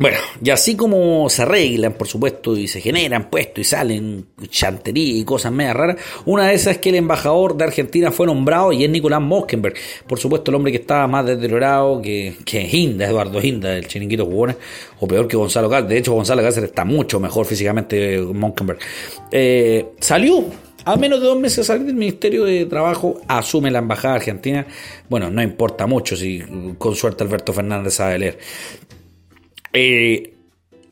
Bueno, 0.00 0.16
y 0.40 0.50
así 0.50 0.76
como 0.76 1.28
se 1.28 1.42
arreglan, 1.42 1.94
por 1.94 2.06
supuesto, 2.06 2.56
y 2.56 2.68
se 2.68 2.80
generan 2.80 3.28
puestos 3.28 3.58
y 3.58 3.64
salen 3.64 4.26
chantería 4.48 5.18
y 5.18 5.24
cosas 5.24 5.50
medio 5.50 5.74
raras, 5.74 5.96
una 6.24 6.46
de 6.46 6.54
esas 6.54 6.76
es 6.76 6.78
que 6.78 6.90
el 6.90 6.94
embajador 6.94 7.56
de 7.56 7.64
Argentina 7.64 8.12
fue 8.12 8.26
nombrado 8.26 8.72
y 8.72 8.84
es 8.84 8.90
Nicolás 8.90 9.20
Moskenberg. 9.20 9.74
Por 10.06 10.20
supuesto, 10.20 10.52
el 10.52 10.54
hombre 10.54 10.70
que 10.70 10.78
estaba 10.78 11.08
más 11.08 11.26
deteriorado 11.26 12.00
que, 12.00 12.36
que 12.44 12.68
Hinda, 12.70 13.06
Eduardo 13.08 13.42
Hinda, 13.42 13.76
el 13.76 13.88
chiringuito 13.88 14.24
cubano, 14.24 14.54
o 15.00 15.08
peor 15.08 15.26
que 15.26 15.36
Gonzalo 15.36 15.68
Cáceres. 15.68 15.90
De 15.90 15.98
hecho, 15.98 16.12
Gonzalo 16.12 16.42
Cáceres 16.42 16.70
está 16.70 16.84
mucho 16.84 17.18
mejor 17.18 17.44
físicamente 17.44 18.20
Moskenberg. 18.20 18.78
Eh, 19.32 19.94
salió 19.98 20.44
a 20.84 20.96
menos 20.96 21.20
de 21.20 21.26
dos 21.26 21.38
meses 21.38 21.58
de 21.58 21.64
salir 21.64 21.86
del 21.86 21.96
Ministerio 21.96 22.44
de 22.44 22.66
Trabajo, 22.66 23.20
asume 23.28 23.70
la 23.70 23.80
Embajada 23.80 24.14
Argentina. 24.14 24.66
Bueno, 25.08 25.30
no 25.30 25.42
importa 25.42 25.86
mucho 25.86 26.16
si 26.16 26.42
con 26.78 26.94
suerte 26.94 27.24
Alberto 27.24 27.52
Fernández 27.52 27.94
sabe 27.94 28.18
leer. 28.18 28.38
Eh, 29.72 30.37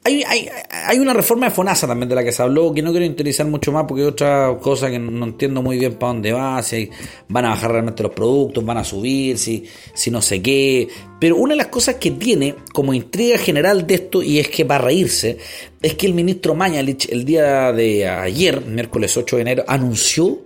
hay, 0.07 0.99
una 0.99 1.13
reforma 1.13 1.47
de 1.47 1.55
FONASA 1.55 1.87
también 1.87 2.09
de 2.09 2.15
la 2.15 2.25
que 2.25 2.33
se 2.33 2.43
habló, 2.43 2.73
que 2.73 2.83
no 2.83 2.91
quiero 2.91 3.05
interesar 3.05 3.47
mucho 3.47 3.73
más 3.73 3.85
porque 3.87 4.03
es 4.03 4.09
otra 4.09 4.57
cosa 4.61 4.91
que 4.91 4.99
no 4.99 5.25
entiendo 5.25 5.63
muy 5.63 5.79
bien 5.79 5.95
para 5.95 6.13
dónde 6.13 6.33
va, 6.33 6.63
si 6.63 6.89
van 7.29 7.45
a 7.45 7.51
bajar 7.51 7.73
realmente 7.73 8.03
los 8.03 8.13
productos, 8.13 8.65
van 8.65 8.79
a 8.79 8.85
subir, 8.85 9.39
si, 9.39 9.65
si 9.95 10.11
no 10.11 10.23
sé 10.23 10.41
qué. 10.41 10.89
Pero 11.21 11.37
una 11.37 11.55
de 11.55 11.59
las 11.59 11.69
cosas 11.69 11.97
que 11.97 12.13
tiene 12.13 12.55
como 12.73 12.95
intriga 12.95 13.39
general 13.39 13.87
de 13.87 13.95
esto, 13.95 14.23
y 14.23 14.39
es 14.39 14.49
que 14.49 14.65
para 14.65 14.85
reírse, 14.85 15.39
es 15.83 15.95
que 15.95 16.07
el 16.07 16.15
ministro 16.15 16.55
Mañalich 16.55 17.09
el 17.11 17.25
día 17.25 17.73
de 17.73 18.09
ayer, 18.09 18.65
miércoles 18.65 19.17
8 19.17 19.37
de 19.37 19.43
enero, 19.43 19.65
anunció 19.67 20.41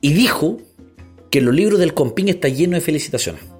y 0.00 0.12
dijo 0.12 0.58
que 1.30 1.40
los 1.40 1.54
libros 1.54 1.78
del 1.80 1.94
Compín 1.94 2.28
está 2.28 2.48
lleno 2.48 2.74
de 2.74 2.80
felicitaciones 2.80 3.53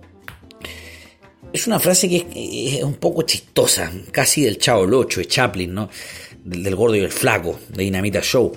es 1.55 1.69
una 1.69 1.79
frase 1.79 2.09
que 2.09 2.27
es, 2.35 2.83
un 2.83 2.95
poco 2.95 3.23
chistosa, 3.23 3.93
casi 4.11 4.43
del 4.43 4.59
Chavo 4.59 4.85
Locho, 4.87 5.21
de 5.21 5.27
Chaplin, 5.27 5.73
¿no? 5.73 5.89
Del, 6.45 6.75
gordo 6.75 6.97
y 6.97 6.99
el 6.99 7.13
flaco, 7.13 7.61
de 7.69 7.85
Dinamita 7.85 8.21
Show. 8.21 8.53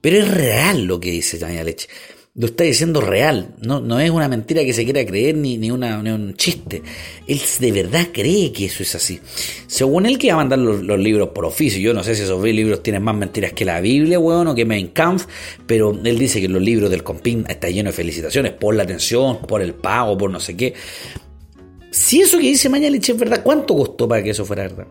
Pero 0.00 0.16
es 0.18 0.28
real 0.28 0.82
lo 0.86 0.98
que 0.98 1.12
dice 1.12 1.38
Tania 1.38 1.62
Leche. 1.62 1.88
Lo 2.34 2.46
está 2.46 2.64
diciendo 2.64 3.00
real, 3.00 3.54
no, 3.60 3.80
no 3.80 4.00
es 4.00 4.10
una 4.10 4.26
mentira 4.26 4.64
que 4.64 4.72
se 4.72 4.82
quiera 4.82 5.04
creer 5.06 5.36
ni, 5.36 5.56
ni, 5.56 5.70
una, 5.70 5.98
un 5.98 6.34
chiste. 6.34 6.82
Él 7.28 7.40
de 7.60 7.70
verdad 7.72 8.08
cree 8.12 8.50
que 8.50 8.64
eso 8.64 8.82
es 8.82 8.92
así. 8.96 9.20
Según 9.68 10.04
él 10.06 10.18
que 10.18 10.28
va 10.28 10.34
a 10.34 10.36
mandar 10.38 10.58
los, 10.58 10.98
libros 10.98 11.28
por 11.28 11.44
oficio, 11.44 11.80
yo 11.80 11.94
no 11.94 12.02
sé 12.02 12.16
si 12.16 12.22
esos 12.22 12.42
libros 12.42 12.82
tienen 12.82 13.04
más 13.04 13.14
mentiras 13.14 13.52
que 13.52 13.64
la 13.64 13.80
Biblia, 13.80 14.18
weón, 14.18 14.48
o 14.48 14.54
que 14.56 14.64
Mein 14.64 14.88
Kampf, 14.88 15.26
pero 15.64 15.96
él 16.04 16.18
dice 16.18 16.40
que 16.40 16.48
los 16.48 16.62
libros 16.62 16.90
del 16.90 17.04
Compin 17.04 17.44
están 17.48 17.72
llenos 17.72 17.92
de 17.92 17.96
felicitaciones 17.96 18.52
por 18.52 18.74
la 18.74 18.82
atención, 18.82 19.38
por 19.46 19.62
el 19.62 19.74
pago, 19.74 20.18
por 20.18 20.30
no 20.30 20.40
sé 20.40 20.56
qué. 20.56 20.74
Si 21.90 22.20
eso 22.20 22.38
que 22.38 22.44
dice 22.44 22.68
Mañalich 22.68 23.08
es 23.08 23.18
verdad, 23.18 23.42
¿cuánto 23.42 23.76
costó 23.76 24.08
para 24.08 24.22
que 24.22 24.30
eso 24.30 24.44
fuera 24.44 24.62
verdad? 24.62 24.86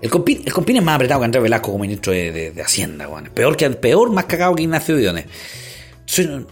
El 0.00 0.10
compín, 0.10 0.42
el 0.44 0.76
es 0.76 0.82
más 0.82 0.96
apretado 0.96 1.20
que 1.20 1.24
Andrés 1.26 1.42
Velasco 1.44 1.70
como 1.70 1.82
ministro 1.82 2.12
de, 2.12 2.52
Hacienda, 2.64 3.06
bueno. 3.06 3.30
Peor, 3.32 3.56
que, 3.56 3.70
peor, 3.70 4.10
más 4.10 4.24
cagado 4.24 4.56
que 4.56 4.62
Ignacio 4.62 4.96
Diones. 4.96 5.26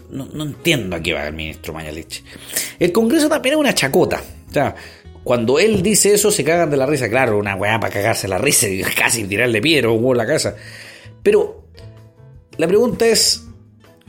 No, 0.09 0.25
no, 0.33 0.43
entiendo 0.43 0.95
a 0.95 1.01
qué 1.01 1.13
va 1.13 1.27
el 1.27 1.33
ministro 1.33 1.73
Mañalich. 1.73 2.23
El 2.79 2.91
Congreso 2.93 3.27
también 3.27 3.53
es 3.55 3.59
una 3.59 3.75
chacota. 3.75 4.21
O 4.49 4.53
sea, 4.53 4.73
cuando 5.23 5.59
él 5.59 5.83
dice 5.83 6.13
eso 6.13 6.31
se 6.31 6.43
cagan 6.43 6.69
de 6.69 6.77
la 6.77 6.85
risa. 6.85 7.09
Claro, 7.09 7.37
una 7.37 7.55
weá 7.55 7.79
para 7.79 7.93
cagarse 7.93 8.27
la 8.27 8.37
risa 8.37 8.69
y 8.69 8.81
casi 8.97 9.25
tirarle 9.25 9.61
piedra 9.61 9.89
o 9.89 10.11
en 10.11 10.17
la 10.17 10.25
casa. 10.25 10.55
Pero 11.21 11.65
la 12.57 12.67
pregunta 12.67 13.05
es, 13.05 13.43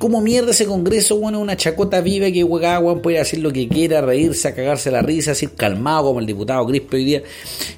¿Cómo 0.02 0.20
mierda 0.20 0.50
ese 0.50 0.66
congreso, 0.66 1.16
bueno, 1.16 1.38
una 1.38 1.56
chacota 1.56 2.00
viva 2.00 2.28
que 2.32 2.42
juega 2.42 2.82
puede 3.00 3.20
hacer 3.20 3.38
lo 3.38 3.52
que 3.52 3.68
quiera, 3.68 4.00
reírse, 4.00 4.48
a 4.48 4.52
cagarse 4.52 4.90
la 4.90 5.00
risa, 5.00 5.30
así 5.30 5.46
calmado 5.46 6.06
como 6.06 6.18
el 6.18 6.26
diputado 6.26 6.66
Crispe 6.66 6.96
hoy 6.96 7.04
día, 7.04 7.22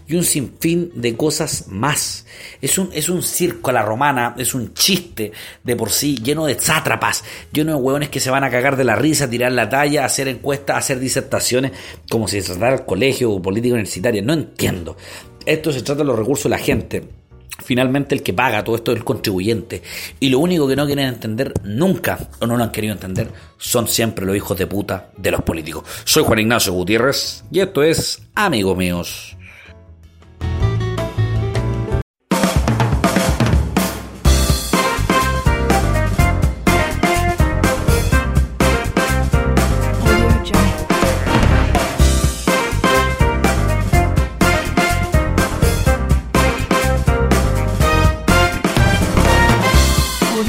y 0.09 0.15
un 0.15 0.25
sinfín 0.25 0.91
de 0.95 1.19
cosas 1.19 1.67
más. 1.69 2.25
Es 2.63 2.79
un, 2.79 2.89
es 2.95 3.11
un 3.11 3.23
circo 3.23 3.69
a 3.69 3.75
la 3.75 3.83
romana, 3.83 4.35
es 4.39 4.55
un 4.55 4.73
chiste 4.73 5.33
de 5.63 5.77
por 5.77 5.91
sí, 5.91 6.17
lleno 6.17 6.47
de 6.47 6.59
sátrapas, 6.59 7.25
lleno 7.53 7.73
de 7.73 7.83
hueones 7.83 8.09
que 8.09 8.21
se 8.21 8.31
van 8.31 8.43
a 8.43 8.51
cagar 8.51 8.79
de 8.79 8.85
la 8.85 8.97
risa, 8.97 9.29
tirar 9.29 9.53
la 9.53 9.69
talla, 9.69 10.07
hacer 10.07 10.27
encuestas, 10.27 10.79
hacer 10.79 11.01
disertaciones, 11.01 11.73
como 12.09 12.27
si 12.27 12.41
se 12.41 12.53
tratara 12.53 12.77
el 12.77 12.87
colegio 12.87 13.33
o 13.33 13.43
política 13.43 13.75
universitaria. 13.75 14.23
No 14.23 14.33
entiendo. 14.33 14.97
Esto 15.45 15.71
se 15.75 15.83
trata 15.83 15.99
de 15.99 16.07
los 16.07 16.19
recursos 16.19 16.45
de 16.45 16.57
la 16.57 16.59
gente 16.59 17.03
Finalmente 17.63 18.15
el 18.15 18.23
que 18.23 18.33
paga 18.33 18.65
todo 18.65 18.77
esto 18.77 18.93
es 18.93 18.99
el 18.99 19.05
contribuyente. 19.05 19.83
Y 20.21 20.29
lo 20.29 20.41
único 20.41 20.67
que 20.67 20.77
no 20.77 20.87
quieren 20.87 21.07
entender 21.07 21.53
nunca, 21.63 22.19
o 22.41 22.47
no 22.47 22.57
lo 22.57 22.65
han 22.65 22.73
querido 22.73 22.93
entender, 22.93 23.29
son 23.59 23.87
siempre 23.87 24.27
los 24.27 24.37
hijos 24.37 24.59
de 24.59 24.67
puta 24.67 25.11
de 25.17 25.31
los 25.31 25.43
políticos. 25.43 25.85
Soy 26.05 26.25
Juan 26.25 26.41
Ignacio 26.41 26.73
Gutiérrez 26.73 27.45
y 27.51 27.61
esto 27.61 27.83
es 27.83 28.23
Amigos 28.35 28.77
Míos. 28.77 29.37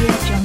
Audio 0.05 0.17
Jungle. 0.19 0.25
Audio 0.25 0.27
Jungle. 0.27 0.44